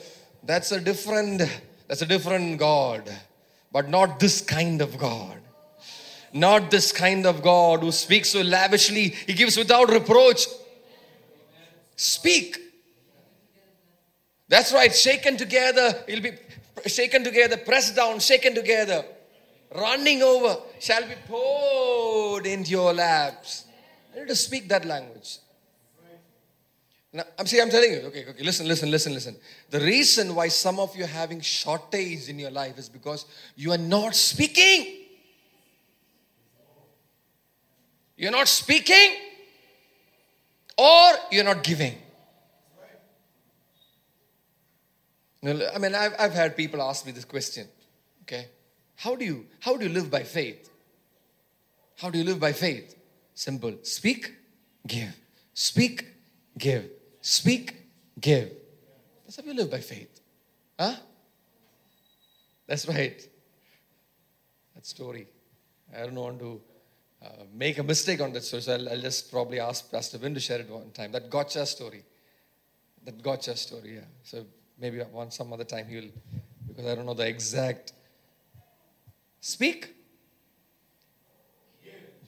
[0.46, 1.42] that's a different
[1.88, 3.10] that's a different God.
[3.72, 5.38] But not this kind of God.
[6.32, 9.08] Not this kind of God who speaks so lavishly.
[9.26, 10.46] He gives without reproach.
[11.96, 12.58] Speak.
[14.48, 14.94] That's right.
[14.94, 16.04] Shaken together.
[16.06, 16.32] He'll be
[16.84, 19.04] shaken together, pressed down, shaken together,
[19.74, 23.64] running over, shall be poured into your laps.
[24.14, 25.38] I need to speak that language.
[27.12, 29.36] Now, I'm see, I'm telling you, okay, okay, listen, listen, listen, listen.
[29.70, 33.72] The reason why some of you are having shortage in your life is because you
[33.72, 35.04] are not speaking.
[38.16, 39.16] You're not speaking
[40.76, 41.96] or you're not giving.
[45.44, 47.68] I mean, I've, I've had people ask me this question.
[48.22, 48.48] Okay,
[48.96, 50.70] how do you how do you live by faith?
[51.96, 52.96] How do you live by faith?
[53.34, 53.74] Simple.
[53.82, 54.34] Speak,
[54.86, 55.14] give.
[55.54, 56.04] Speak,
[56.58, 56.90] give.
[57.26, 57.74] Speak,
[58.20, 58.52] give.
[59.24, 60.20] That's how you live by faith.
[60.78, 60.94] Huh?
[62.68, 63.20] That's right.
[64.76, 65.26] That story.
[65.92, 66.60] I don't want to
[67.20, 70.34] uh, make a mistake on that story, so I'll, I'll just probably ask Pastor Vin
[70.34, 71.10] to share it one time.
[71.10, 72.04] That gotcha story.
[73.04, 74.00] That gotcha story, yeah.
[74.22, 74.46] So
[74.78, 76.10] maybe one some other time he will,
[76.68, 77.92] because I don't know the exact.
[79.40, 79.92] Speak.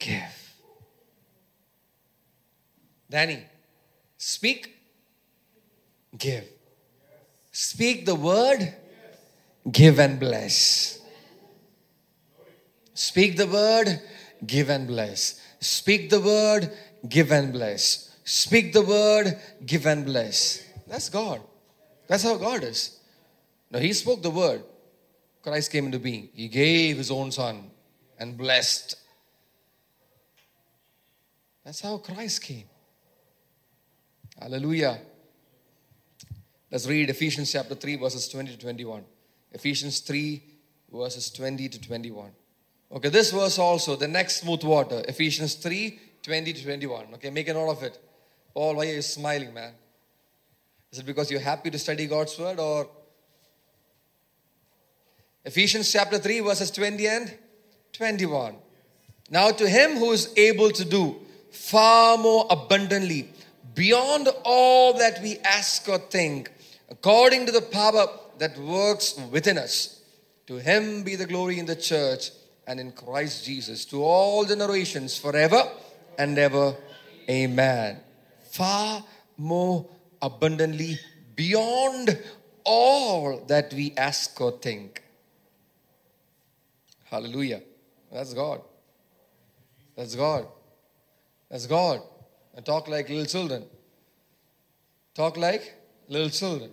[0.00, 0.56] Give.
[3.08, 3.44] Danny,
[4.16, 4.74] speak.
[6.16, 6.44] Give.
[7.52, 8.74] Speak the word.
[9.70, 11.00] Give and bless.
[12.94, 14.00] Speak the word.
[14.46, 15.40] Give and bless.
[15.60, 16.70] Speak the word.
[17.08, 18.16] Give and bless.
[18.24, 19.38] Speak the word.
[19.66, 20.64] Give and bless.
[20.86, 21.40] That's God.
[22.06, 22.98] That's how God is.
[23.70, 24.62] Now, He spoke the word.
[25.42, 26.30] Christ came into being.
[26.32, 27.70] He gave His own Son
[28.18, 28.96] and blessed.
[31.64, 32.68] That's how Christ came.
[34.40, 35.00] Hallelujah.
[36.70, 39.02] Let's read Ephesians chapter 3, verses 20 to 21.
[39.52, 40.42] Ephesians 3,
[40.92, 42.30] verses 20 to 21.
[42.92, 45.02] Okay, this verse also, the next smooth water.
[45.08, 47.06] Ephesians 3, 20 to 21.
[47.14, 47.98] Okay, make a note of it.
[48.52, 49.72] Paul, why are you smiling, man?
[50.92, 52.88] Is it because you're happy to study God's word or
[55.44, 57.34] Ephesians chapter 3, verses 20 and
[57.94, 58.56] 21.
[59.30, 61.16] Now, to him who is able to do
[61.50, 63.30] far more abundantly,
[63.74, 66.50] beyond all that we ask or think,
[66.90, 68.06] according to the power
[68.38, 70.02] that works within us,
[70.46, 72.30] to him be the glory in the church
[72.66, 75.62] and in Christ Jesus to all generations forever
[76.18, 76.76] and ever.
[77.28, 78.00] Amen.
[78.50, 79.04] Far
[79.36, 79.86] more
[80.20, 80.98] abundantly
[81.36, 82.18] beyond
[82.64, 85.02] all that we ask or think.
[87.04, 87.62] Hallelujah.
[88.12, 88.60] That's God.
[89.96, 90.46] That's God.
[91.50, 92.00] That's God.
[92.54, 93.64] And talk like little children.
[95.14, 95.74] Talk like
[96.08, 96.70] little children.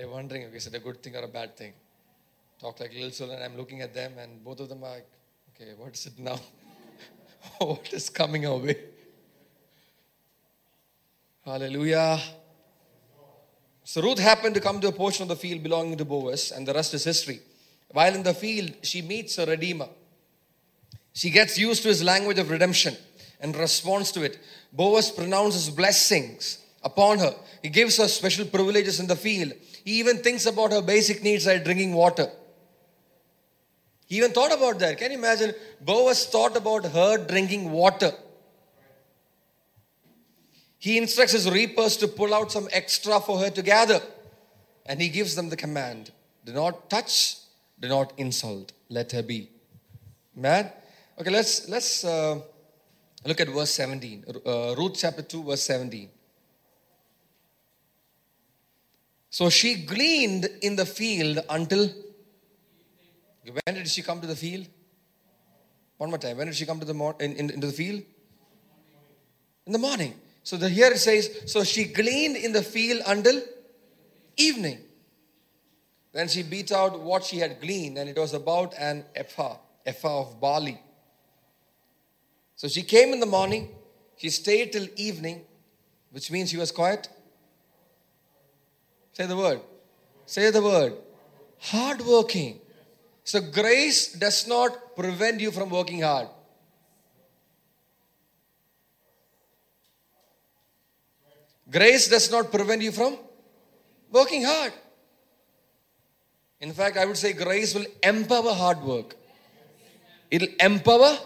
[0.00, 1.74] They're wondering, okay, is it a good thing or a bad thing?
[2.58, 3.38] Talk like little children.
[3.42, 5.06] I'm looking at them, and both of them are like,
[5.54, 6.40] okay, what is it now?
[7.58, 8.78] what is coming our way?
[11.44, 12.18] Hallelujah.
[13.84, 16.66] So Ruth happened to come to a portion of the field belonging to Boaz, and
[16.66, 17.40] the rest is history.
[17.90, 19.90] While in the field, she meets a redeemer.
[21.12, 22.96] She gets used to his language of redemption
[23.38, 24.38] and responds to it.
[24.72, 27.34] Boaz pronounces blessings upon her.
[27.62, 29.52] He gives her special privileges in the field.
[29.84, 32.28] He even thinks about her basic needs like drinking water.
[34.06, 34.98] He even thought about that.
[34.98, 35.54] Can you imagine?
[35.80, 38.12] Boaz thought about her drinking water.
[40.78, 44.00] He instructs his reapers to pull out some extra for her to gather.
[44.86, 46.10] And he gives them the command
[46.44, 47.36] do not touch,
[47.78, 49.50] do not insult, let her be.
[50.34, 50.72] Man?
[51.18, 52.40] Okay, let's, let's uh,
[53.26, 54.24] look at verse 17.
[54.44, 56.08] Uh, Ruth chapter 2, verse 17.
[59.30, 61.88] So she gleaned in the field until.
[63.44, 64.66] When did she come to the field?
[65.96, 66.36] One more time.
[66.36, 68.02] When did she come to the mor- in, in, into the field?
[69.66, 70.14] In the morning.
[70.42, 73.40] So the, here it says, so she gleaned in the field until
[74.36, 74.78] evening.
[76.12, 79.56] Then she beat out what she had gleaned, and it was about an ephah,
[79.86, 80.80] ephah of barley.
[82.56, 83.68] So she came in the morning,
[84.16, 85.42] she stayed till evening,
[86.10, 87.08] which means she was quiet.
[89.20, 89.60] Say the word.
[90.24, 90.94] Say the word.
[91.58, 92.58] Hard working.
[93.22, 96.28] So grace does not prevent you from working hard.
[101.70, 103.18] Grace does not prevent you from
[104.10, 104.72] working hard.
[106.62, 109.16] In fact, I would say grace will empower hard work.
[110.30, 111.18] It'll empower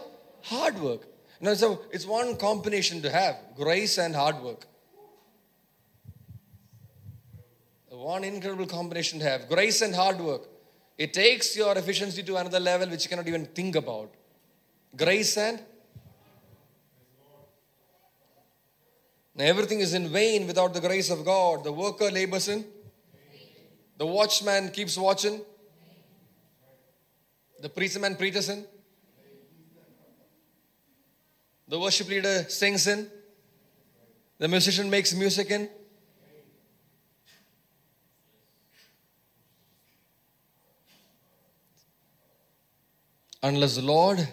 [0.43, 1.03] hard work.
[1.41, 4.67] No, so it's one combination to have grace and hard work.
[8.05, 10.43] One incredible combination to have grace and hard work.
[10.99, 14.13] It takes your efficiency to another level which you cannot even think about.
[14.95, 15.59] Grace and
[19.37, 21.65] Now, everything is in vain without the grace of God.
[21.65, 22.65] The worker labors in,
[23.97, 25.41] the watchman keeps watching,
[27.61, 28.65] the priestman preaches in,
[31.67, 33.09] the worship leader sings in,
[34.39, 35.69] the musician makes music in.
[43.45, 44.27] Unless the Lord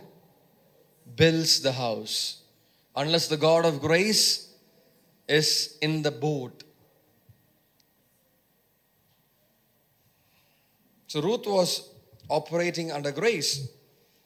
[1.16, 2.42] builds the house
[2.96, 4.54] unless the God of grace
[5.28, 6.64] is in the boat.
[11.08, 11.90] So Ruth was
[12.30, 13.68] operating under grace.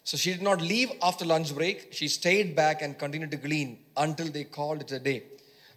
[0.04, 1.92] So she did not leave after lunch break.
[1.92, 5.24] She stayed back and continued to glean until they called it a day.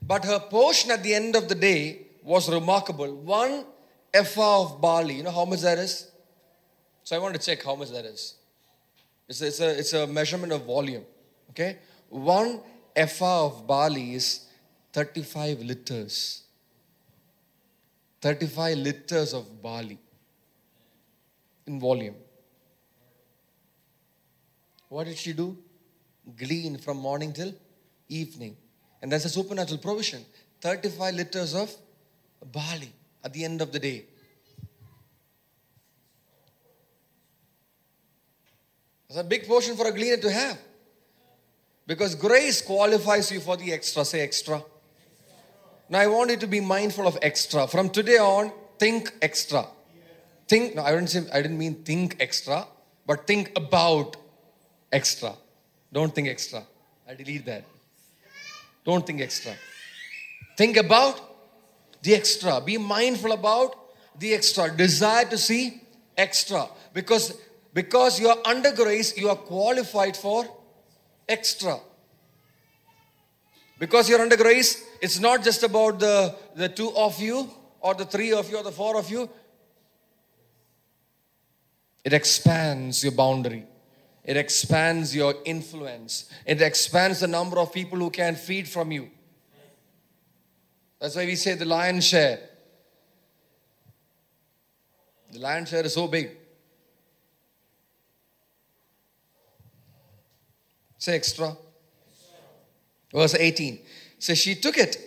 [0.02, 3.14] But her portion at the end of the day was remarkable.
[3.14, 3.64] One
[4.12, 5.14] ephah of barley.
[5.14, 6.10] You know how much that is?
[7.04, 8.34] So I want to check how much that is.
[9.28, 11.04] It's a, it's a, it's a measurement of volume.
[11.50, 11.78] Okay?
[12.08, 12.60] One
[12.96, 14.46] ephah of barley is
[14.92, 16.42] 35 liters.
[18.20, 19.98] 35 liters of barley
[21.66, 22.16] in volume.
[24.88, 25.56] What did she do?
[26.36, 27.52] Glean from morning till
[28.08, 28.56] evening.
[29.02, 30.24] And that's a supernatural provision.
[30.60, 31.74] 35 liters of
[32.52, 34.06] barley at the end of the day.
[39.08, 40.58] That's a big portion for a gleaner to have.
[41.86, 44.04] Because grace qualifies you for the extra.
[44.04, 44.62] Say extra.
[45.88, 47.66] Now I want you to be mindful of extra.
[47.66, 49.66] From today on, think extra.
[50.46, 52.66] Think, no, I didn't say I didn't mean think extra,
[53.06, 54.16] but think about
[54.92, 55.32] extra.
[55.90, 56.62] Don't think extra.
[57.08, 57.64] I delete that.
[58.84, 59.52] Don't think extra.
[60.58, 61.20] Think about
[62.02, 62.60] the extra.
[62.60, 63.74] Be mindful about
[64.18, 64.70] the extra.
[64.74, 65.82] Desire to see
[66.16, 66.68] extra.
[66.92, 67.32] Because
[67.72, 70.44] because you are under grace, you are qualified for
[71.28, 71.78] extra.
[73.78, 77.48] Because you're under grace, it's not just about the, the two of you,
[77.80, 79.28] or the three of you, or the four of you.
[82.04, 83.66] It expands your boundary.
[84.24, 86.30] It expands your influence.
[86.44, 89.10] It expands the number of people who can feed from you.
[91.00, 92.40] That's why we say the lion's share.
[95.32, 96.37] The lion's share is so big.
[100.98, 101.56] Say extra.
[103.12, 103.78] Verse 18
[104.18, 104.98] says, She took it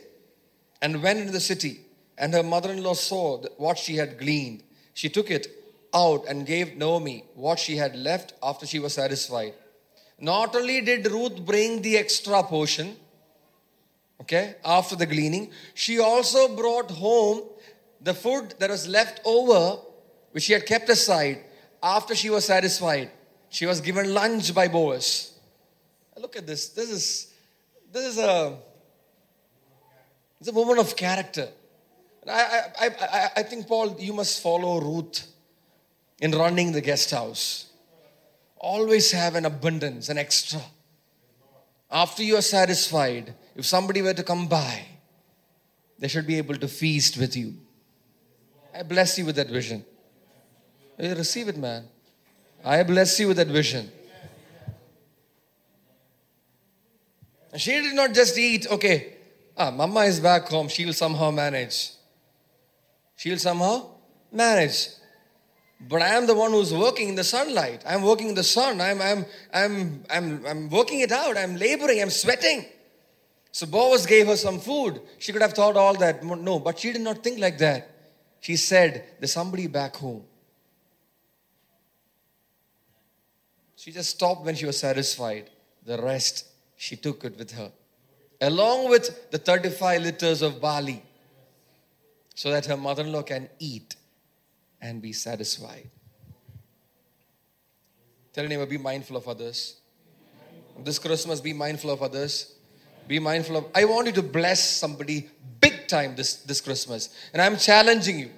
[0.82, 1.82] and went into the city,
[2.18, 4.64] and her mother in law saw what she had gleaned.
[4.94, 5.48] She took it
[5.94, 9.54] out and gave Naomi what she had left after she was satisfied.
[10.20, 12.96] Not only did Ruth bring the extra portion,
[14.22, 17.44] okay, after the gleaning, she also brought home
[18.00, 19.80] the food that was left over,
[20.32, 21.44] which she had kept aside
[21.84, 23.12] after she was satisfied.
[23.50, 25.31] She was given lunch by Boaz.
[26.22, 26.70] Look at this.
[26.70, 27.34] This is
[27.92, 28.58] this is a
[30.40, 31.50] it's a woman of character.
[32.28, 35.28] I, I, I, I think, Paul, you must follow Ruth
[36.20, 37.72] in running the guest house.
[38.58, 40.62] Always have an abundance, an extra.
[41.92, 44.86] After you are satisfied, if somebody were to come by,
[45.98, 47.56] they should be able to feast with you.
[48.76, 49.84] I bless you with that vision.
[51.00, 51.86] You receive it, man.
[52.64, 53.92] I bless you with that vision.
[57.58, 59.14] She did not just eat, okay,
[59.58, 61.92] ah, mama is back home, she'll somehow manage.
[63.16, 63.90] She'll somehow
[64.32, 64.88] manage.
[65.90, 67.84] But I am the one who's working in the sunlight.
[67.88, 68.80] I'm working in the sun.
[68.80, 71.38] I'm, I'm, I'm, I'm, I'm working it out.
[71.38, 72.02] I'm laboring.
[72.02, 72.66] I'm sweating.
[73.52, 75.02] So Boaz gave her some food.
[75.18, 76.24] She could have thought all that.
[76.24, 77.90] No, but she did not think like that.
[78.40, 80.24] She said, There's somebody back home.
[83.76, 85.50] She just stopped when she was satisfied.
[85.84, 86.46] The rest,
[86.82, 87.72] she took it with her.
[88.42, 91.04] Along with the 35 liters of barley,
[92.34, 93.96] so that her mother in law can eat
[94.82, 95.92] and be satisfied.
[98.34, 99.76] Tell your neighbor, be mindful of others.
[100.84, 102.56] This Christmas, be mindful of others.
[103.08, 103.66] Be mindful of.
[103.76, 105.30] I want you to bless somebody
[105.60, 107.10] big time this, this Christmas.
[107.32, 108.32] And I'm challenging you.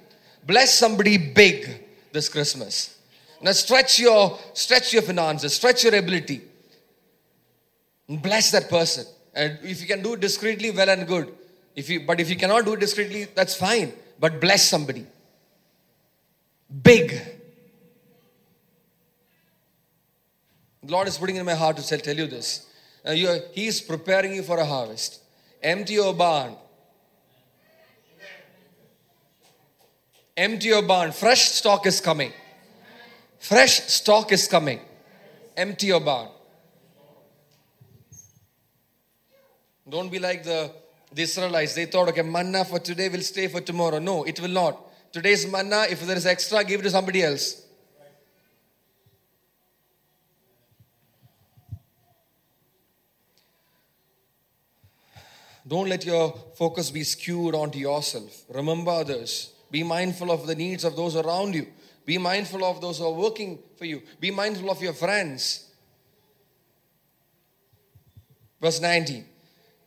[0.46, 2.98] Bless somebody big this Christmas.
[3.40, 6.42] Now stretch your stretch your finances, stretch your ability.
[8.08, 9.06] Bless that person.
[9.34, 11.34] And if you can do it discreetly, well and good.
[11.74, 13.92] If you but if you cannot do it discreetly, that's fine.
[14.20, 15.06] But bless somebody
[16.82, 17.20] big.
[20.82, 22.66] The Lord is putting in my heart to tell tell you this.
[23.04, 25.20] Uh, he is preparing you for a harvest.
[25.62, 26.56] Empty your barn.
[30.36, 31.12] Empty your barn.
[31.12, 32.32] Fresh stock is coming.
[33.38, 34.80] Fresh stock is coming.
[35.56, 36.28] Empty your barn.
[39.88, 40.70] Don't be like the,
[41.12, 41.74] the Israelites.
[41.74, 43.98] They thought, okay, manna for today will stay for tomorrow.
[43.98, 45.12] No, it will not.
[45.12, 47.62] Today's manna, if there is extra, give it to somebody else.
[55.66, 58.44] Don't let your focus be skewed onto yourself.
[58.50, 59.52] Remember others.
[59.70, 61.66] Be mindful of the needs of those around you.
[62.04, 64.02] Be mindful of those who are working for you.
[64.20, 65.70] Be mindful of your friends.
[68.60, 69.24] Verse 19.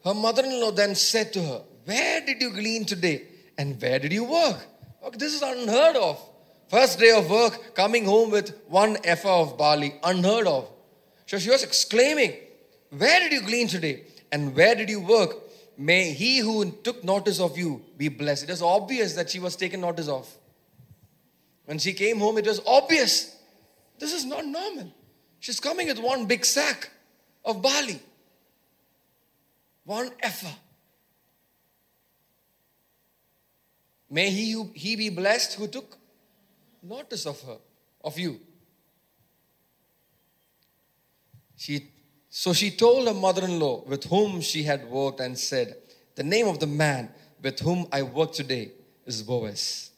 [0.07, 3.23] Her mother in law then said to her, Where did you glean today?
[3.57, 4.65] And where did you work?
[5.03, 6.17] Okay, this is unheard of.
[6.69, 10.69] First day of work, coming home with one ephah of barley, unheard of.
[11.25, 12.35] So she was exclaiming,
[12.89, 14.03] Where did you glean today?
[14.31, 15.31] And where did you work?
[15.77, 18.43] May he who took notice of you be blessed.
[18.43, 20.33] It was obvious that she was taken notice of.
[21.65, 23.35] When she came home, it was obvious.
[23.99, 24.89] This is not normal.
[25.41, 26.91] She's coming with one big sack
[27.43, 27.99] of barley,
[29.87, 30.53] one ephah.
[34.09, 35.97] May he, he be blessed who took
[36.83, 37.57] notice of her,
[38.03, 38.39] of you.
[41.55, 41.89] She,
[42.29, 45.77] so she told her mother in law with whom she had worked and said,
[46.15, 47.09] The name of the man
[47.41, 48.71] with whom I work today
[49.05, 49.91] is Boaz.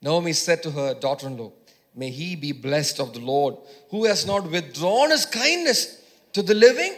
[0.00, 1.52] Naomi said to her daughter in law,
[1.94, 3.56] May he be blessed of the Lord,
[3.90, 6.94] who has not withdrawn his kindness to the living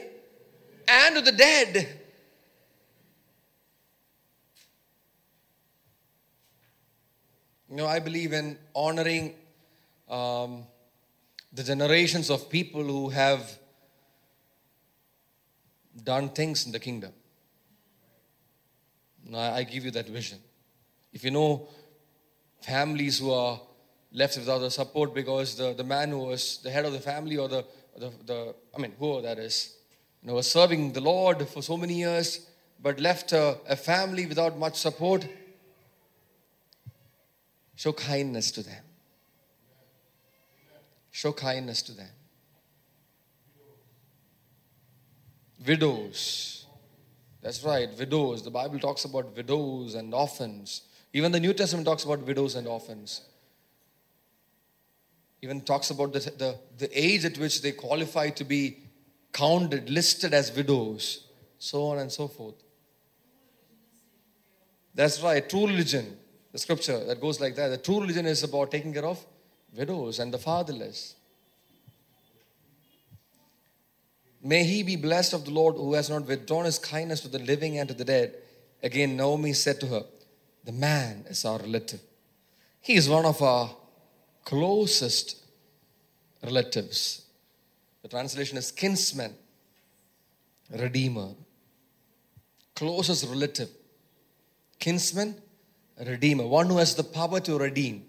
[0.93, 1.88] and to the dead.
[7.70, 9.34] You know, I believe in honoring
[10.09, 10.64] um,
[11.53, 13.59] the generations of people who have
[16.05, 17.12] done things in the kingdom.
[19.26, 20.38] Now, I give you that vision.
[21.12, 21.68] If you know
[22.61, 23.59] families who are
[24.12, 27.38] left without the support because the, the man who was the head of the family
[27.38, 27.64] or the,
[27.97, 29.76] the, the I mean, whoever that is,
[30.23, 32.47] you know, was serving the Lord for so many years
[32.83, 35.27] but left a, a family without much support,
[37.77, 38.83] show kindness to them.
[41.12, 42.09] Show kindness to them.
[45.64, 46.66] Widows.
[47.41, 48.43] That's right, widows.
[48.43, 50.83] The Bible talks about widows and orphans.
[51.12, 53.20] Even the New Testament talks about widows and orphans.
[55.41, 58.82] Even talks about the, the, the age at which they qualify to be
[59.33, 61.26] counted, listed as widows,
[61.59, 62.55] so on and so forth.
[64.95, 66.16] That's right, true religion,
[66.53, 67.68] the scripture that goes like that.
[67.68, 69.24] The true religion is about taking care of
[69.74, 71.14] widows and the fatherless.
[74.43, 77.39] May he be blessed of the Lord who has not withdrawn his kindness to the
[77.39, 78.35] living and to the dead.
[78.83, 80.03] Again, Naomi said to her,
[80.64, 82.01] The man is our relative.
[82.80, 83.70] He is one of our
[84.45, 85.37] closest
[86.43, 87.22] relatives.
[88.03, 89.34] The translation is kinsman,
[90.70, 91.30] redeemer,
[92.74, 93.70] closest relative,
[94.78, 95.36] kinsman,
[96.05, 98.05] redeemer, one who has the power to redeem.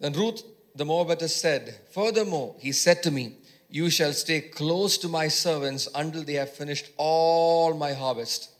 [0.00, 0.42] Then Ruth
[0.74, 3.36] the Moabitess said, Furthermore, he said to me,
[3.70, 8.50] You shall stay close to my servants until they have finished all my harvest.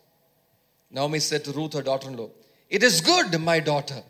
[0.91, 2.31] Naomi said to Ruth, her daughter in law,
[2.71, 4.03] It is good, my daughter,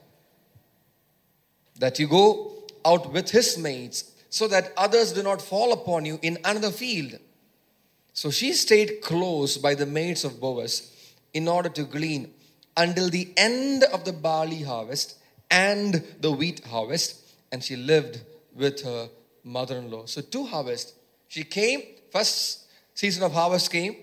[1.79, 2.56] that you go
[2.87, 7.19] out with his maids so that others do not fall upon you in another field.
[8.13, 10.93] So she stayed close by the maids of Boaz
[11.35, 12.33] in order to glean
[12.77, 15.19] until the end of the barley harvest
[15.51, 17.21] and the wheat harvest
[17.53, 18.21] and she lived
[18.55, 19.09] with her
[19.45, 20.07] mother in law.
[20.07, 20.93] So, two harvests.
[21.29, 23.97] She came, first season of harvest came.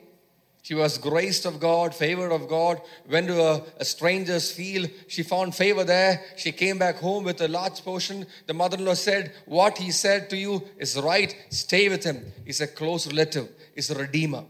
[0.64, 4.90] She was graced of God, favored of God, went to a, a stranger's field.
[5.08, 6.24] She found favor there.
[6.38, 8.26] She came back home with a large portion.
[8.48, 11.36] The mother in law said, What he said to you is right.
[11.50, 12.26] Stay with him.
[12.46, 14.46] He's a close relative, he's a redeemer.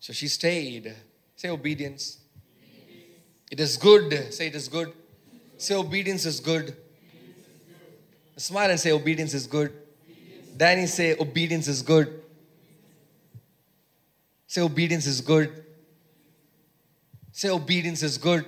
[0.00, 0.94] So she stayed.
[1.34, 2.18] Say obedience.
[3.50, 4.32] It is good.
[4.32, 4.92] Say it is good.
[5.58, 6.76] Say obedience is good.
[8.36, 9.72] Smile and say, Obedience is good.
[10.04, 10.48] Obedience.
[10.56, 12.22] Danny, say, Obedience is good.
[14.46, 15.64] Say, Obedience is good.
[17.32, 18.44] Say, Obedience is good.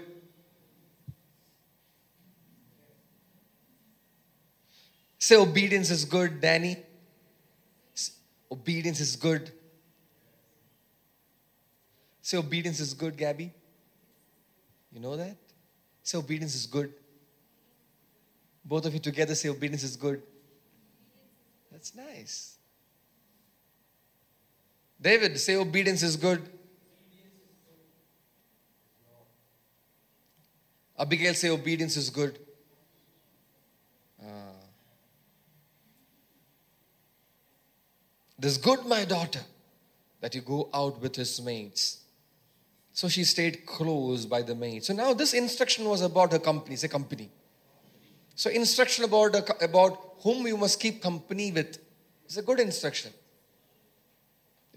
[5.18, 6.76] Say, Obedience is good, Danny.
[8.50, 9.50] Obedience is good.
[12.22, 13.52] Say, Obedience is good, Gabby.
[14.92, 15.36] You know that?
[16.02, 16.92] Say, Obedience is good.
[18.68, 20.22] Both of you together say obedience is good.
[21.72, 22.57] That's nice.
[25.00, 26.48] David, say obedience is good.
[30.98, 32.38] Abigail, say obedience is good.
[34.20, 34.26] Ah.
[38.38, 39.40] It is good, my daughter,
[40.20, 42.00] that you go out with his maids.
[42.92, 44.84] So she stayed close by the maid.
[44.84, 46.74] So now this instruction was about her company.
[46.74, 47.30] Say company.
[48.34, 51.78] So instruction about, about whom you must keep company with
[52.28, 53.12] is a good instruction.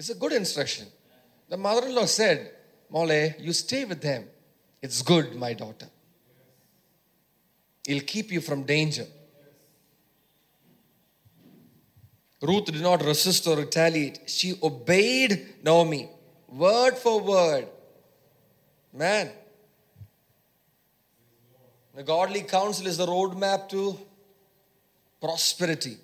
[0.01, 0.87] It's a good instruction.
[1.47, 2.51] The mother-in-law said,
[2.89, 4.23] Mole, you stay with them.
[4.81, 5.89] It's good, my daughter.
[7.87, 9.05] It'll keep you from danger.
[12.41, 14.21] Ruth did not resist or retaliate.
[14.25, 16.09] She obeyed Naomi,
[16.47, 17.67] word for word.
[18.91, 19.29] Man,
[21.93, 23.99] the godly counsel is the roadmap to
[25.21, 25.97] prosperity.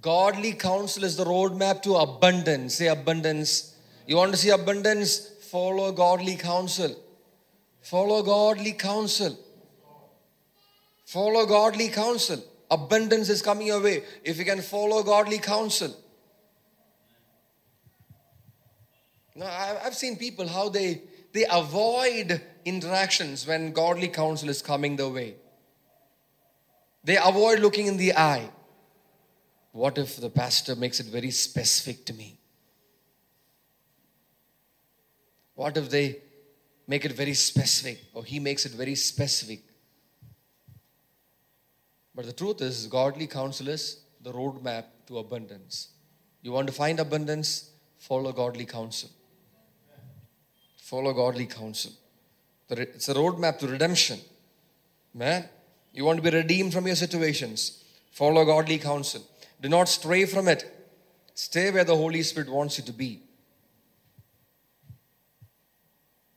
[0.00, 2.76] Godly counsel is the roadmap to abundance.
[2.76, 3.74] Say abundance.
[4.06, 5.28] You want to see abundance?
[5.50, 6.94] Follow godly counsel.
[7.80, 9.36] Follow godly counsel.
[11.04, 12.42] Follow godly counsel.
[12.70, 15.96] Abundance is coming your way if you can follow godly counsel.
[19.34, 19.46] Now,
[19.84, 25.36] I've seen people how they they avoid interactions when godly counsel is coming their way.
[27.04, 28.50] They avoid looking in the eye.
[29.78, 32.36] What if the pastor makes it very specific to me?
[35.54, 36.16] What if they
[36.88, 39.60] make it very specific or he makes it very specific?
[42.12, 45.90] But the truth is, godly counsel is the roadmap to abundance.
[46.42, 47.70] You want to find abundance?
[47.98, 49.10] Follow godly counsel.
[50.78, 51.92] Follow godly counsel.
[52.68, 54.18] It's a roadmap to redemption.
[55.14, 55.48] Man,
[55.92, 57.84] you want to be redeemed from your situations.
[58.10, 59.24] Follow godly counsel.
[59.60, 60.64] Do not stray from it.
[61.34, 63.22] Stay where the Holy Spirit wants you to be.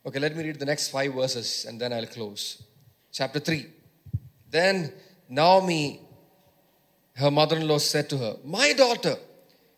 [0.05, 2.63] Okay, let me read the next five verses and then I'll close.
[3.11, 3.67] Chapter 3.
[4.49, 4.91] Then
[5.29, 6.01] Naomi,
[7.15, 9.17] her mother in law, said to her, My daughter,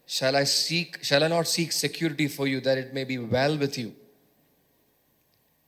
[0.06, 3.58] shall I seek, shall I not seek security for you that it may be well
[3.58, 3.94] with you?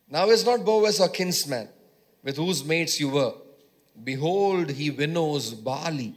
[0.10, 1.68] Now is not Boaz a kinsman
[2.24, 3.34] with whose mates you were?
[4.04, 6.16] Behold, he winnows barley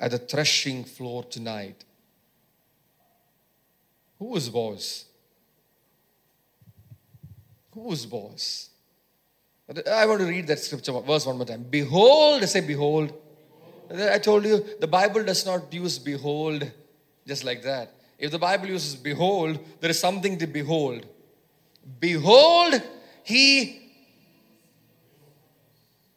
[0.00, 1.84] at the threshing floor tonight.
[4.18, 5.04] Who is Boaz?
[7.74, 8.70] Who is Boaz?
[9.90, 11.64] I want to read that scripture verse one more time.
[11.70, 13.12] Behold, I say behold.
[13.92, 16.70] I told you the Bible does not use behold
[17.26, 17.92] just like that.
[18.18, 21.06] If the Bible uses behold, there is something to behold.
[21.98, 22.82] Behold,
[23.22, 23.92] he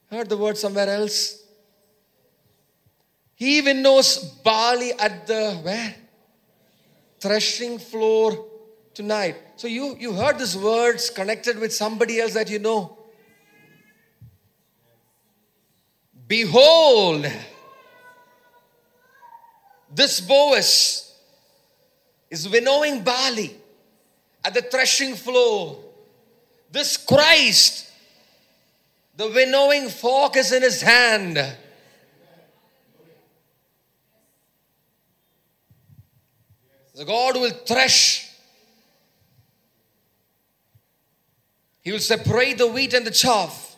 [0.09, 1.42] heard the word somewhere else.
[3.35, 5.95] He even knows barley at the where?
[7.19, 8.45] Threshing floor
[8.93, 9.35] tonight.
[9.55, 12.97] So you you heard these words connected with somebody else that you know.
[16.27, 17.27] Behold,
[19.93, 21.13] this Boaz
[22.29, 23.55] is winnowing barley
[24.43, 25.77] at the threshing floor.
[26.71, 27.91] This Christ,
[29.15, 31.37] the winnowing fork is in his hand.
[36.95, 38.29] The God will thresh.
[41.81, 43.75] He will separate the wheat and the chaff.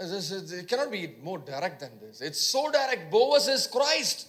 [0.00, 2.20] It cannot be more direct than this.
[2.20, 3.10] It's so direct.
[3.10, 4.28] Boaz is Christ.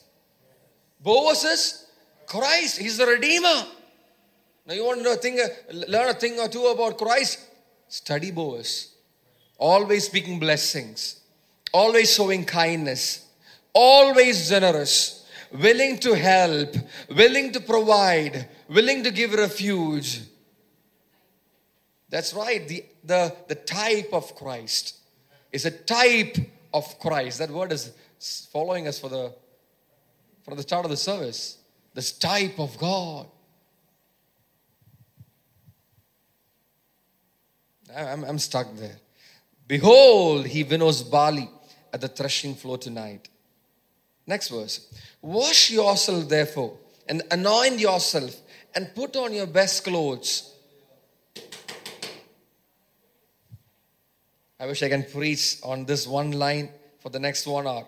[1.00, 1.86] Boaz is
[2.26, 2.80] Christ.
[2.80, 3.66] He's the Redeemer.
[4.66, 5.48] Now you want to think, uh,
[5.88, 7.40] learn a thing or two about Christ?
[7.88, 8.94] Study Boaz.
[9.58, 11.20] Always speaking blessings.
[11.72, 13.26] Always showing kindness.
[13.74, 15.28] Always generous.
[15.52, 16.76] Willing to help.
[17.10, 18.48] Willing to provide.
[18.68, 20.22] Willing to give refuge.
[22.10, 22.68] That's right.
[22.68, 24.98] The, the, the type of Christ
[25.52, 26.38] is a type
[26.74, 27.40] of Christ.
[27.40, 27.92] That word is
[28.52, 29.34] following us for the
[30.44, 31.58] from the start of the service.
[31.94, 33.28] This type of God.
[37.96, 38.98] I'm, I'm stuck there.
[39.68, 41.50] Behold, he winnows barley
[41.94, 43.30] at the threshing floor tonight.
[44.30, 44.88] Next verse.
[45.22, 46.78] Wash yourself, therefore,
[47.08, 48.34] and anoint yourself,
[48.74, 50.50] and put on your best clothes
[54.62, 56.70] I wish I can preach on this one line
[57.00, 57.86] for the next one hour.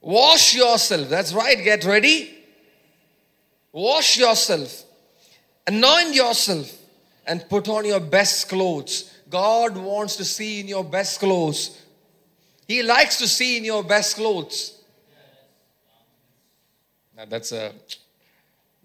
[0.00, 1.10] Wash yourself.
[1.10, 1.62] That's right.
[1.62, 2.34] Get ready.
[3.72, 4.84] Wash yourself.
[5.66, 6.72] Anoint yourself
[7.26, 9.12] and put on your best clothes.
[9.28, 11.81] God wants to see in your best clothes.
[12.72, 14.80] He likes to see in your best clothes.
[17.14, 17.72] Now that's a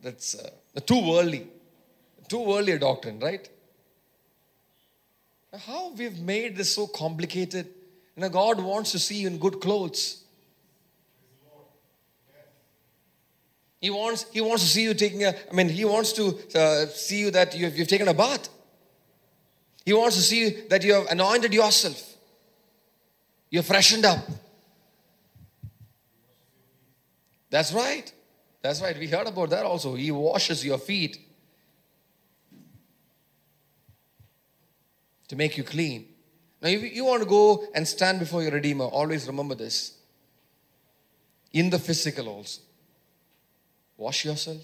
[0.04, 0.36] that's
[0.76, 1.48] a, too worldly,
[2.28, 3.48] too worldly a doctrine, right?
[5.58, 7.68] How we've made this so complicated.
[8.18, 10.22] You know, God wants to see you in good clothes.
[13.80, 16.88] He wants, he wants to see you taking a, I mean, he wants to uh,
[16.88, 18.50] see you that you've, you've taken a bath.
[19.86, 22.07] He wants to see that you have anointed yourself.
[23.50, 24.20] You're freshened up.
[27.50, 28.12] That's right.
[28.62, 28.98] That's right.
[28.98, 29.96] We heard about that also.
[29.96, 31.28] He washes your feet.
[35.28, 36.08] to make you clean.
[36.62, 39.98] Now, if you want to go and stand before your Redeemer, always remember this.
[41.54, 42.62] In the physical also.
[43.96, 44.64] Wash yourself,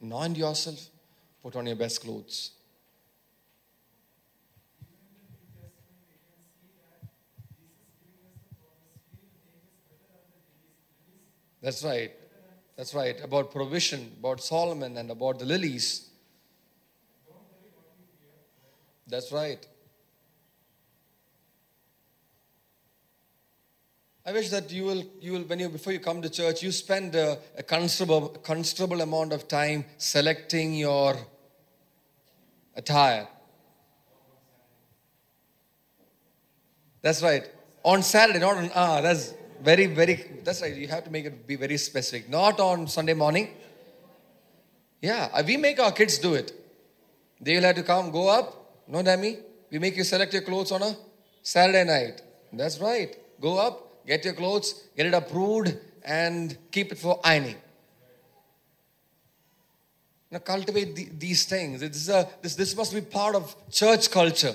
[0.00, 0.78] anoint yourself,
[1.42, 2.52] put on your best clothes.
[11.64, 12.12] That's right.
[12.76, 13.18] That's right.
[13.24, 16.10] About provision, about Solomon, and about the lilies.
[19.06, 19.66] That's right.
[24.26, 26.70] I wish that you will, you will when you before you come to church, you
[26.70, 31.16] spend a, a considerable, considerable amount of time selecting your
[32.76, 33.26] attire.
[37.00, 37.50] That's right.
[37.84, 39.00] On Saturday, not on ah.
[39.00, 39.32] That's
[39.64, 40.14] very, very.
[40.44, 40.74] That's right.
[40.74, 42.28] You have to make it be very specific.
[42.28, 43.48] Not on Sunday morning.
[45.00, 46.52] Yeah, uh, we make our kids do it.
[47.40, 48.86] They will have to come, go up.
[48.88, 49.38] No, Dami.
[49.70, 50.96] We make you select your clothes on a
[51.42, 52.22] Saturday night.
[52.52, 53.16] That's right.
[53.40, 57.56] Go up, get your clothes, get it approved, and keep it for ironing.
[60.30, 61.82] Now cultivate the, these things.
[61.82, 64.54] Is a, this, this must be part of church culture.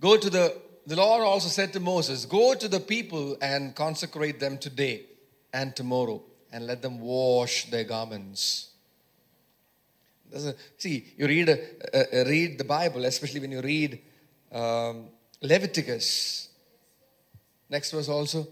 [0.00, 0.56] Go to the,
[0.86, 5.02] the Lord also said to Moses, Go to the people and consecrate them today
[5.52, 6.22] and tomorrow,
[6.52, 8.70] and let them wash their garments.
[10.32, 11.56] A, see, you read, uh,
[11.92, 14.00] uh, read the Bible, especially when you read
[14.52, 15.08] um,
[15.40, 16.48] Leviticus.
[17.68, 18.46] Next verse also.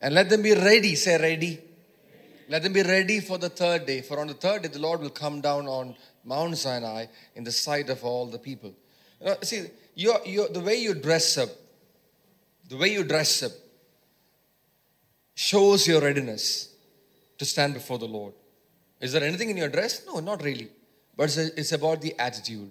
[0.00, 1.60] And let them be ready, say ready.
[2.48, 4.02] Let them be ready for the third day.
[4.02, 7.50] For on the third day, the Lord will come down on Mount Sinai in the
[7.50, 8.72] sight of all the people.
[9.42, 11.48] See, you're, you're, the way you dress up,
[12.68, 13.52] the way you dress up,
[15.34, 16.74] shows your readiness
[17.38, 18.32] to stand before the Lord.
[19.00, 20.04] Is there anything in your dress?
[20.06, 20.68] No, not really.
[21.16, 22.70] But it's, it's about the attitude.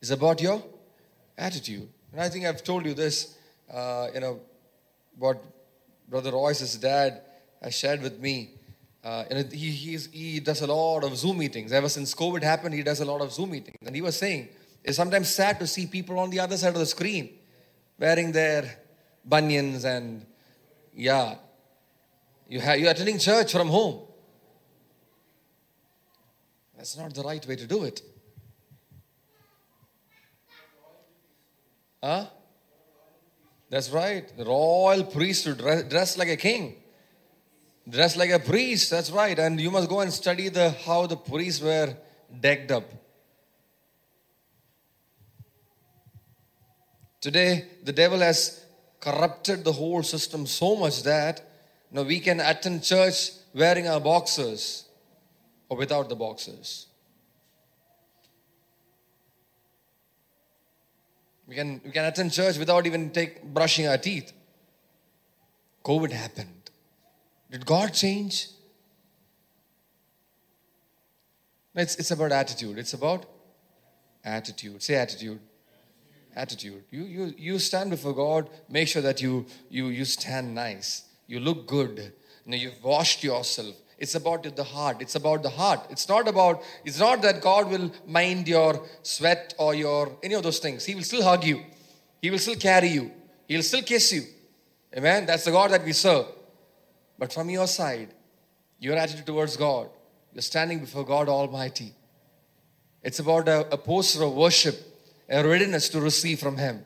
[0.00, 0.62] It's about your
[1.36, 1.88] attitude.
[2.12, 3.36] And I think I've told you this,
[3.72, 4.40] uh, you know,
[5.18, 5.42] what
[6.08, 7.20] Brother Royce's dad
[7.62, 8.50] has shared with me.
[9.02, 11.72] Uh, and he, he does a lot of Zoom meetings.
[11.72, 13.76] Ever since COVID happened, he does a lot of Zoom meetings.
[13.84, 14.48] And he was saying,
[14.86, 17.30] it's sometimes sad to see people on the other side of the screen
[17.98, 18.78] wearing their
[19.24, 20.24] bunions and,
[20.94, 21.34] yeah,
[22.48, 24.02] you have, you're attending church from home.
[26.76, 28.00] That's not the right way to do it.
[32.00, 32.26] Huh?
[33.68, 34.36] That's right.
[34.36, 36.76] The royal priesthood, dress, dress like a king.
[37.88, 39.36] Dress like a priest, that's right.
[39.36, 41.96] And you must go and study the how the priests were
[42.40, 42.84] decked up.
[47.20, 48.64] Today, the devil has
[49.00, 51.40] corrupted the whole system so much that
[51.90, 54.84] now we can attend church wearing our boxers
[55.68, 56.86] or without the boxers.
[61.46, 64.32] We can, we can attend church without even take brushing our teeth.
[65.84, 66.70] COVID happened.
[67.50, 68.48] Did God change?
[71.76, 72.78] It's, it's about attitude.
[72.78, 73.26] It's about
[74.24, 74.82] attitude.
[74.82, 75.38] Say attitude.
[76.36, 76.84] Attitude.
[76.90, 81.04] You, you, you stand before God, make sure that you, you, you stand nice.
[81.26, 82.12] You look good.
[82.44, 83.74] You know, you've washed yourself.
[83.98, 85.00] It's about the heart.
[85.00, 85.86] It's about the heart.
[85.88, 90.42] It's not about, it's not that God will mind your sweat or your any of
[90.42, 90.84] those things.
[90.84, 91.62] He will still hug you.
[92.20, 93.10] He will still carry you.
[93.48, 94.22] He'll still kiss you.
[94.94, 95.24] Amen.
[95.24, 96.26] That's the God that we serve.
[97.18, 98.12] But from your side,
[98.78, 99.88] your attitude towards God,
[100.34, 101.94] you're standing before God Almighty.
[103.02, 104.76] It's about a, a posture of worship,
[105.28, 106.84] a readiness to receive from Him.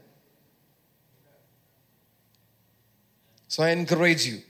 [3.49, 4.41] So I encourage you.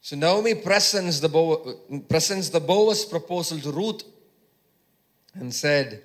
[0.00, 1.74] So Naomi presents the, Bo-
[2.08, 4.02] presents the Boaz proposal to Ruth
[5.34, 6.02] and said,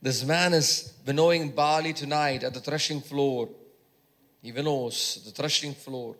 [0.00, 3.48] This man is winnowing barley tonight at the threshing floor.
[4.42, 6.16] He winnows the threshing floor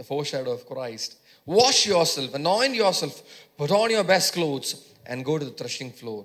[0.00, 1.18] the foreshadow of Christ.
[1.44, 3.22] Wash yourself, anoint yourself,
[3.58, 6.24] put on your best clothes, and go to the threshing floor.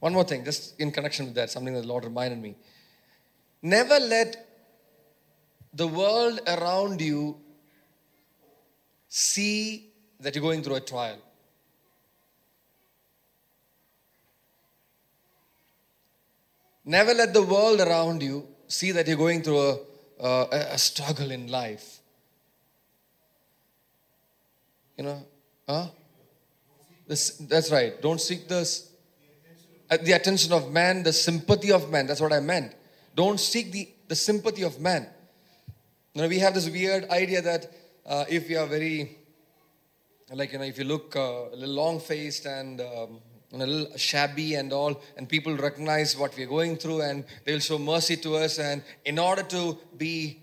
[0.00, 2.56] One more thing, just in connection with that, something that the Lord reminded me.
[3.62, 4.46] Never let
[5.74, 7.36] the world around you
[9.08, 9.90] see
[10.20, 11.18] that you're going through a trial.
[16.84, 19.78] Never let the world around you see that you're going through
[20.18, 22.00] a, a, struggle in life.
[24.96, 25.26] You know,
[25.68, 25.88] huh?
[27.06, 28.00] This, that's right.
[28.00, 28.89] Don't seek this,
[29.98, 32.06] the attention of man, the sympathy of man.
[32.06, 32.74] That's what I meant.
[33.14, 35.08] Don't seek the, the sympathy of man.
[36.14, 37.72] You know, we have this weird idea that
[38.06, 39.16] uh, if we are very
[40.32, 43.20] like you know if you look uh, a little long faced and um,
[43.52, 47.78] a little shabby and all and people recognize what we're going through and they'll show
[47.78, 50.40] mercy to us and in order to be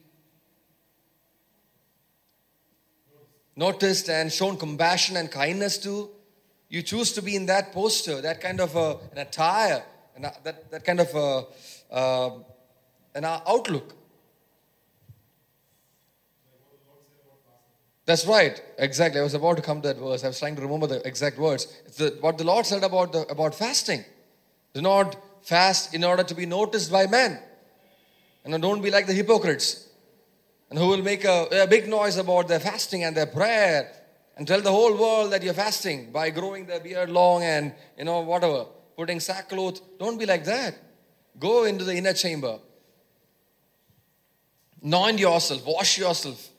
[3.55, 6.09] noticed and shown compassion and kindness to
[6.69, 9.83] you choose to be in that posture that kind of a, an attire
[10.15, 11.45] and a- that, that kind of a,
[11.93, 12.29] uh,
[13.15, 13.97] an outlook
[18.07, 18.63] That's right.
[18.77, 19.19] Exactly.
[19.19, 20.23] I was about to come to that verse.
[20.23, 21.67] I was trying to remember the exact words.
[21.97, 24.05] The, what the Lord said about, the, about fasting.
[24.73, 27.37] Do not fast in order to be noticed by men.
[28.45, 29.89] And don't be like the hypocrites.
[30.69, 33.91] And who will make a, a big noise about their fasting and their prayer
[34.37, 38.05] and tell the whole world that you're fasting by growing their beard long and, you
[38.05, 38.65] know, whatever,
[38.95, 39.81] putting sackcloth.
[39.97, 40.77] Don't be like that.
[41.39, 42.59] Go into the inner chamber.
[44.83, 46.49] Anoint yourself, wash yourself,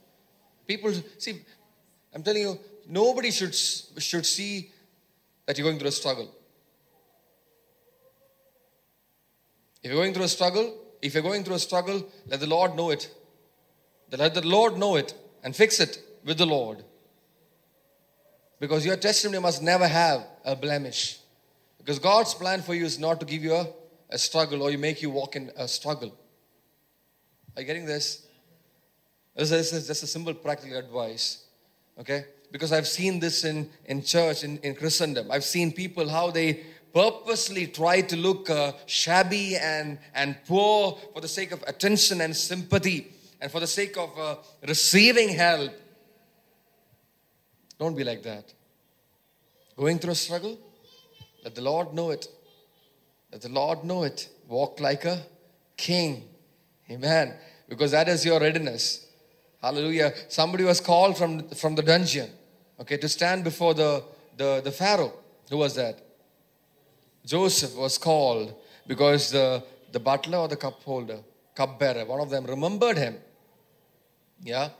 [0.69, 1.41] People see,
[2.15, 4.71] I'm telling you, nobody should should see
[5.47, 6.31] that you're going through a struggle.
[9.83, 12.77] If you're going through a struggle, if you're going through a struggle, let the Lord
[12.77, 13.11] know it.
[14.11, 16.85] Let the Lord know it and fix it with the Lord.
[18.61, 21.19] Because your testimony must never have a blemish.
[21.79, 23.67] Because God's plan for you is not to give you a,
[24.11, 26.13] a struggle or you make you walk in a struggle.
[27.57, 28.27] Are you getting this?
[29.35, 31.45] This is just a simple practical advice.
[31.99, 32.25] Okay?
[32.51, 35.31] Because I've seen this in, in church, in, in Christendom.
[35.31, 41.21] I've seen people how they purposely try to look uh, shabby and, and poor for
[41.21, 44.37] the sake of attention and sympathy and for the sake of uh,
[44.67, 45.73] receiving help.
[47.79, 48.53] Don't be like that.
[49.77, 50.59] Going through a struggle?
[51.45, 52.27] Let the Lord know it.
[53.31, 54.29] Let the Lord know it.
[54.49, 55.23] Walk like a
[55.77, 56.25] king.
[56.91, 57.35] Amen.
[57.69, 59.07] Because that is your readiness.
[59.63, 60.13] Hallelujah.
[60.29, 62.31] Somebody was called from, from the dungeon,
[62.81, 64.05] okay, to stand before the,
[64.37, 65.13] the, the Pharaoh.
[65.51, 66.01] Who was that?
[67.27, 68.55] Joseph was called
[68.87, 69.63] because the,
[69.93, 71.19] the butler or the cup holder,
[71.55, 73.17] cup bearer, one of them remembered him.
[74.43, 74.71] Yeah.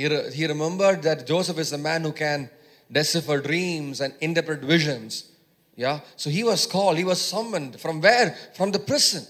[0.00, 2.48] He, re, he remembered that Joseph is a man who can
[2.90, 5.30] decipher dreams and interpret visions.
[5.76, 6.00] Yeah.
[6.16, 8.34] So he was called, he was summoned from where?
[8.54, 9.26] From the prison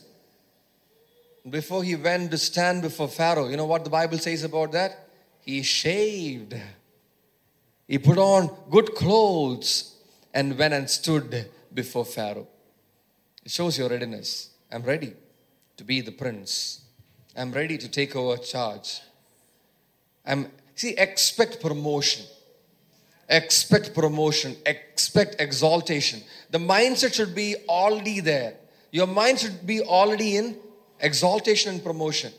[1.49, 5.09] before he went to stand before Pharaoh, you know what the Bible says about that?
[5.41, 6.55] He shaved.
[7.89, 9.97] He put on good clothes
[10.33, 12.47] and went and stood before Pharaoh.
[13.45, 14.51] It shows your readiness.
[14.71, 15.15] I'm ready
[15.79, 16.83] to be the prince.
[17.37, 19.01] I'm ready to take over charge.
[20.25, 22.25] I'm see, expect promotion.
[23.29, 24.57] Expect promotion.
[24.65, 26.23] Expect exaltation.
[26.51, 28.55] The mindset should be already there.
[28.91, 30.57] Your mind should be already in
[30.99, 32.33] exaltation and promotion.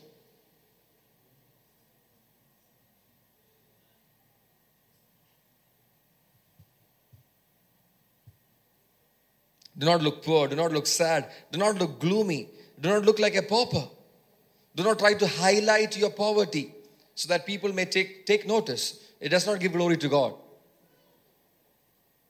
[9.77, 13.17] Do not look poor, do not look sad, do not look gloomy, do not look
[13.17, 13.87] like a pauper.
[14.75, 16.75] Do not try to highlight your poverty
[17.15, 19.03] so that people may take, take notice.
[19.19, 20.33] It does not give glory to God.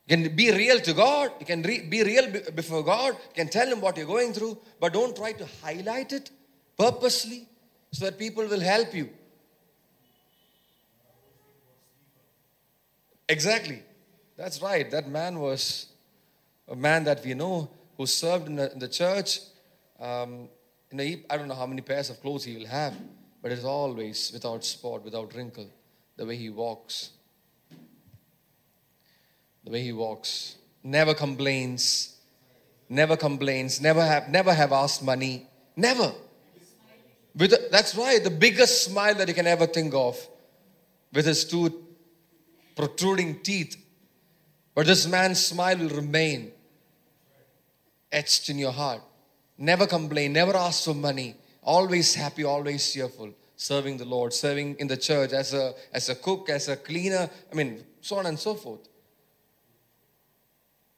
[0.07, 1.31] You can be real to God.
[1.39, 3.13] You can re- be real before God.
[3.13, 6.31] You can tell Him what you're going through, but don't try to highlight it
[6.77, 7.47] purposely
[7.91, 9.09] so that people will help you.
[13.29, 13.81] Exactly.
[14.35, 14.89] That's right.
[14.91, 15.87] That man was
[16.67, 19.39] a man that we know who served in the, in the church.
[19.99, 20.49] Um,
[20.93, 22.93] I don't know how many pairs of clothes he will have,
[23.41, 25.69] but it's always without spot, without wrinkle,
[26.17, 27.11] the way he walks
[29.63, 30.55] the way he walks.
[30.83, 32.15] Never complains.
[32.89, 33.79] Never complains.
[33.79, 35.47] Never have never have asked money.
[35.75, 36.11] Never.
[37.35, 40.19] With a, that's right, the biggest smile that you can ever think of,
[41.13, 41.85] with his two
[42.75, 43.77] protruding teeth.
[44.75, 46.51] But this man's smile will remain
[48.11, 49.01] etched in your heart.
[49.57, 51.35] Never complain, never ask for money.
[51.63, 56.15] Always happy, always cheerful, serving the Lord, serving in the church as a as a
[56.15, 57.29] cook, as a cleaner.
[57.51, 58.87] I mean, so on and so forth.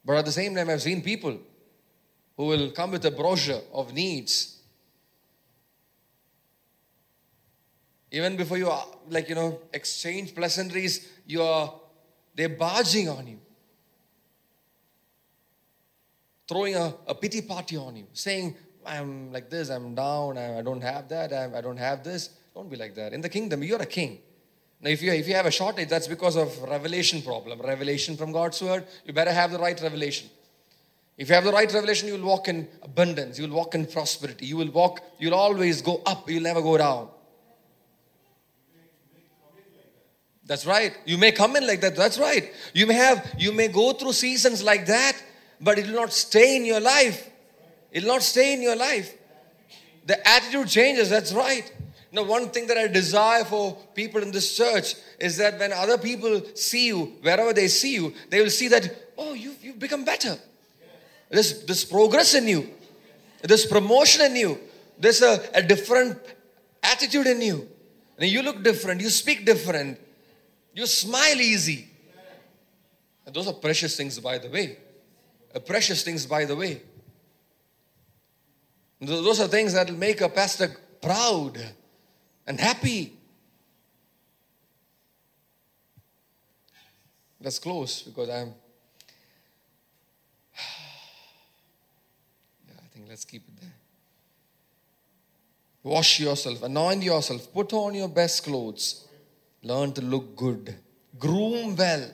[0.04, 1.38] But at the same time, I've seen people
[2.36, 4.58] who will come with a brochure of needs.
[8.10, 11.74] Even before you, are, like, you know, exchange pleasantries, you are,
[12.34, 13.40] they're barging on you.
[16.46, 18.54] Throwing a, a pity party on you, saying,
[18.86, 22.30] I'm like this, I'm down, I, don't have that, I, I don't have this.
[22.54, 23.12] Don't be like that.
[23.12, 24.18] In the kingdom, you're a king.
[24.80, 28.32] Now, if you, if you have a shortage, that's because of revelation problem, revelation from
[28.32, 28.86] God's word.
[29.04, 30.28] You better have the right revelation.
[31.16, 33.38] If you have the right revelation, you will walk in abundance.
[33.38, 34.46] You will walk in prosperity.
[34.46, 36.28] You will walk, you'll always go up.
[36.28, 37.08] You'll never go down.
[40.46, 40.94] That's right.
[41.06, 41.96] You may come in like that.
[41.96, 42.52] That's right.
[42.74, 45.16] You may have, you may go through seasons like that,
[45.60, 47.30] but it will not stay in your life.
[47.94, 49.16] It will not stay in your life.
[50.04, 51.08] The attitude changes.
[51.08, 51.72] That's right.
[52.10, 55.96] Now, one thing that I desire for people in this church is that when other
[55.96, 60.04] people see you, wherever they see you, they will see that, oh, you've, you've become
[60.04, 60.36] better.
[61.30, 62.68] There's, there's progress in you,
[63.42, 64.60] there's promotion in you,
[64.98, 66.18] there's a, a different
[66.82, 67.68] attitude in you.
[68.18, 69.98] And you look different, you speak different,
[70.72, 71.88] you smile easy.
[73.26, 74.78] And those are precious things, by the way.
[75.66, 76.82] Precious things, by the way.
[79.06, 81.58] Those are things that will make a pastor proud
[82.46, 83.12] and happy.
[87.40, 88.48] Let's close because I'm.
[92.68, 93.74] yeah, I think let's keep it there.
[95.82, 99.06] Wash yourself, anoint yourself, put on your best clothes,
[99.62, 100.74] learn to look good,
[101.18, 102.10] groom well.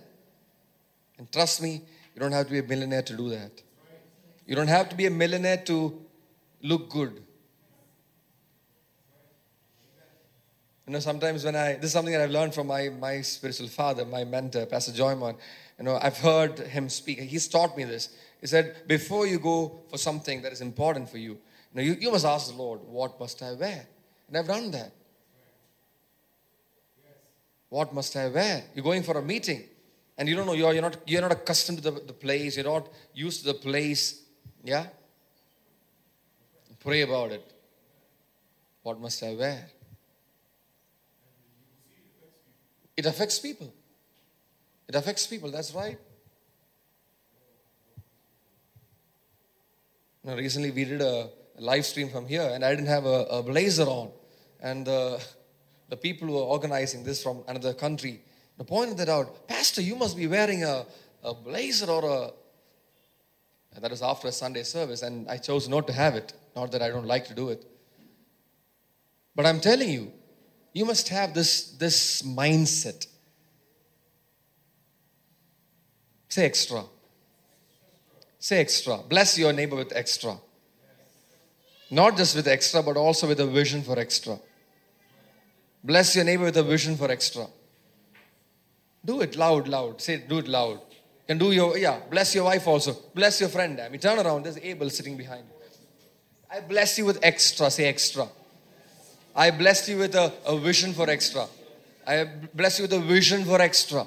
[1.19, 1.83] And trust me,
[2.15, 3.53] you don't have to be a millionaire to do that.
[4.45, 6.05] You don't have to be a millionaire to
[6.63, 7.23] look good.
[10.87, 13.69] You know, sometimes when I, this is something that I've learned from my, my spiritual
[13.69, 15.37] father, my mentor, Pastor Joymon.
[15.79, 17.21] You know, I've heard him speak.
[17.21, 18.09] He's taught me this.
[18.41, 21.39] He said, before you go for something that is important for you, you,
[21.75, 23.87] know, you, you must ask the Lord, what must I wear?
[24.27, 24.93] And I've done that.
[27.69, 28.65] What must I wear?
[28.75, 29.63] You're going for a meeting
[30.19, 32.67] and you don't know, you're, you're, not, you're not accustomed to the, the place, you're
[32.67, 34.25] not used to the place.
[34.65, 34.87] Yeah?
[36.81, 37.53] Pray about it.
[38.83, 39.71] What must I wear?
[42.97, 43.73] It affects people.
[44.89, 45.99] It affects people, that's right.
[50.25, 53.43] Now, recently we did a, live stream from here, and I didn't have a, a
[53.43, 54.11] blazer on.
[54.61, 55.23] And the,
[55.89, 58.23] the people who were organizing this from another country
[58.67, 59.49] pointed that out.
[59.49, 60.85] Pastor, you must be wearing a,
[61.23, 62.31] a blazer or a.
[63.79, 66.33] That was after a Sunday service, and I chose not to have it.
[66.57, 67.65] Not that I don't like to do it.
[69.35, 70.13] But I'm telling you,
[70.73, 73.07] you must have this, this mindset.
[76.29, 76.85] Say extra.
[78.39, 78.99] Say extra.
[78.99, 80.37] Bless your neighbor with extra.
[81.91, 84.39] Not just with extra, but also with a vision for extra.
[85.83, 87.47] Bless your neighbor with a vision for extra.
[89.05, 90.01] Do it loud, loud.
[90.01, 90.81] Say, do it loud
[91.30, 92.96] Can do your, yeah, bless your wife also.
[93.14, 93.80] Bless your friend.
[93.80, 94.44] I mean, turn around.
[94.44, 95.56] There's Abel sitting behind you.
[96.50, 97.72] I bless you with extra.
[97.72, 98.28] Say extra.
[99.36, 101.48] I bless you with a, a vision for extra.
[102.08, 104.06] I bless you with a vision for extra.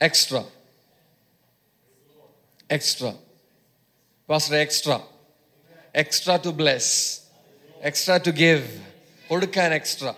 [0.00, 0.44] Extra.
[2.70, 3.14] Extra.
[4.26, 5.00] Pastor, extra.
[5.94, 7.28] Extra to bless.
[7.82, 8.66] Extra to give.
[9.30, 10.12] കൊടുക്കാൻ extra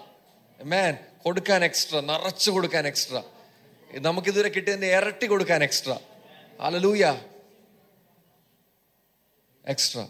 [0.72, 3.20] മാൻ കൊടുക്കാൻ extra നിറച്ചു കൊടുക്കാൻ extra
[4.06, 5.96] നമുക്കിതുവരെ കിട്ടിയതിന്റെ ഇരട്ടി കൊടുക്കാൻ extra
[6.66, 7.04] hallelujah
[9.64, 10.06] extra.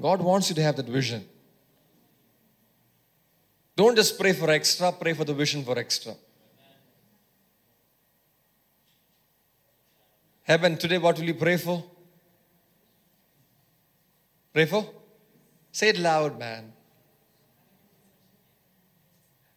[0.00, 1.24] God wants you to have that vision.
[3.76, 6.14] Don't just pray for extra, pray for the vision for extra.
[10.42, 11.84] Heaven, today what will you pray for?
[14.52, 14.88] Pray for?
[15.72, 16.72] Say it loud, man.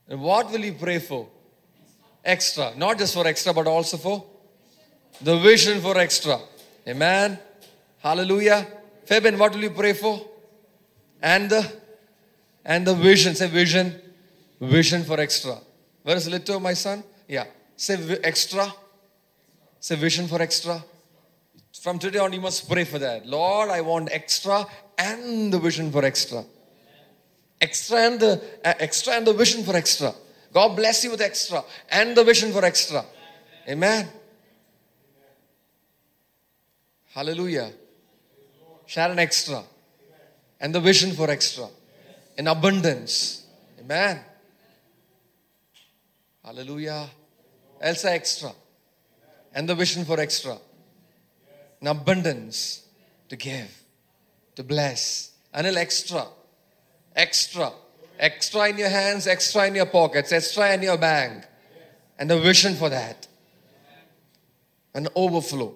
[0.07, 1.27] And what will you pray for?
[2.24, 2.72] Extra.
[2.76, 4.24] Not just for extra, but also for
[5.22, 6.38] the vision for extra.
[6.86, 7.38] Amen.
[7.98, 8.66] Hallelujah.
[9.04, 10.26] Fabian, what will you pray for?
[11.22, 11.72] And the
[12.64, 13.34] and the vision.
[13.34, 14.00] Say vision.
[14.60, 15.58] Vision for extra.
[16.02, 17.02] Where is Lito, my son?
[17.28, 17.44] Yeah.
[17.76, 18.72] Say extra.
[19.80, 20.82] Say vision for extra.
[21.82, 23.26] From today on, you must pray for that.
[23.26, 24.66] Lord, I want extra
[24.98, 26.44] and the vision for extra.
[27.60, 30.12] Extra and the uh, extra and the vision for extra.
[30.52, 33.04] God bless you with extra and the vision for extra.
[33.68, 34.08] Amen.
[37.12, 37.70] Hallelujah.
[38.86, 39.62] Share an extra
[40.60, 41.66] and the vision for extra
[42.36, 43.46] in abundance.
[43.80, 44.20] Amen.
[46.44, 47.08] Hallelujah.
[47.80, 48.50] Elsa extra
[49.54, 50.56] and the vision for extra
[51.80, 52.86] in abundance
[53.28, 53.82] to give,
[54.56, 55.32] to bless.
[55.54, 56.26] Anil extra,
[57.16, 57.72] extra,
[58.20, 61.44] extra in your hands, extra in your pockets, extra in your bank,
[62.18, 63.26] and the vision for that.
[64.94, 65.74] An overflow.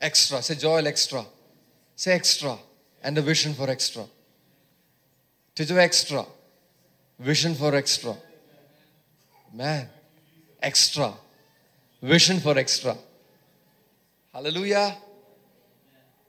[0.00, 0.42] Extra.
[0.42, 1.24] Say Joel extra.
[1.96, 2.58] Say extra.
[3.02, 4.04] And the vision for extra.
[5.54, 6.26] To do extra.
[7.18, 8.14] Vision for extra.
[9.52, 9.88] Man.
[10.60, 11.14] Extra.
[12.02, 12.96] Vision for extra.
[14.32, 14.96] Hallelujah.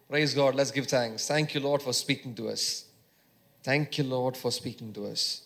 [0.10, 0.54] Praise God.
[0.54, 1.28] Let's give thanks.
[1.28, 2.86] Thank you, Lord, for speaking to us.
[3.64, 5.42] Thank you, Lord, for speaking to us.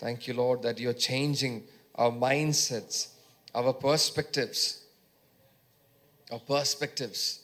[0.00, 3.08] Thank you, Lord, that you're changing our mindsets,
[3.54, 4.82] our perspectives.
[6.32, 7.42] Our perspectives.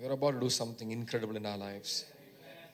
[0.00, 2.06] You're about to do something incredible in our lives.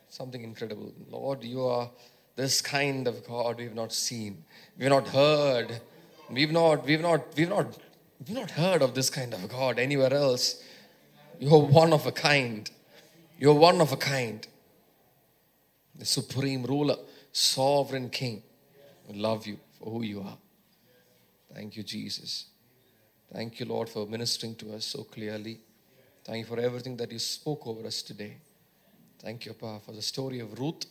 [0.09, 0.93] Something incredible.
[1.11, 1.91] Lord, you are
[2.37, 4.45] this kind of God we've not seen.
[4.79, 5.81] We've not heard.
[6.31, 7.77] We've not, we've not, we've not,
[8.21, 10.63] we've not heard of this kind of God anywhere else.
[11.39, 12.71] You're one of a kind.
[13.39, 14.47] You're one of a kind.
[15.95, 16.97] The supreme ruler,
[17.33, 18.43] sovereign king.
[19.09, 20.37] We love you for who you are.
[21.55, 22.47] Thank you, Jesus.
[23.33, 25.61] Thank you, Lord, for ministering to us so clearly.
[26.25, 28.37] Thank you for everything that you spoke over us today.
[29.19, 30.85] Thank you, Pa, for the story of Ruth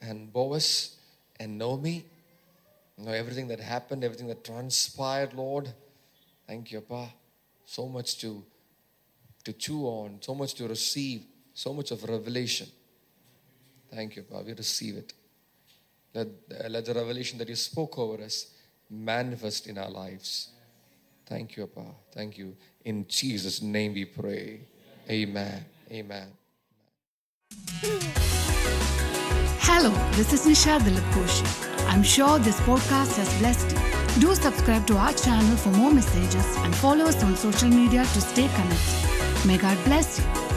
[0.00, 0.96] and Boaz
[1.38, 2.04] and Naomi.
[2.96, 5.72] You know, everything that happened, everything that transpired, Lord.
[6.46, 7.08] Thank you, Pa.
[7.64, 8.42] So much to,
[9.44, 11.22] to chew on, so much to receive,
[11.54, 12.68] so much of revelation.
[13.92, 14.40] Thank you, Pa.
[14.42, 15.12] We receive it.
[16.12, 16.28] Let,
[16.68, 18.52] let the revelation that you spoke over us
[18.90, 20.50] manifest in our lives.
[21.26, 21.86] Thank you, Appa.
[22.12, 22.56] Thank you.
[22.84, 24.60] In Jesus' name we pray.
[25.10, 25.64] Amen.
[25.90, 26.28] Amen.
[29.60, 31.44] Hello, this is Nisha Dilip Koshi.
[31.88, 34.03] I'm sure this podcast has blessed you.
[34.20, 38.20] Do subscribe to our channel for more messages and follow us on social media to
[38.20, 39.44] stay connected.
[39.44, 40.53] May God bless you.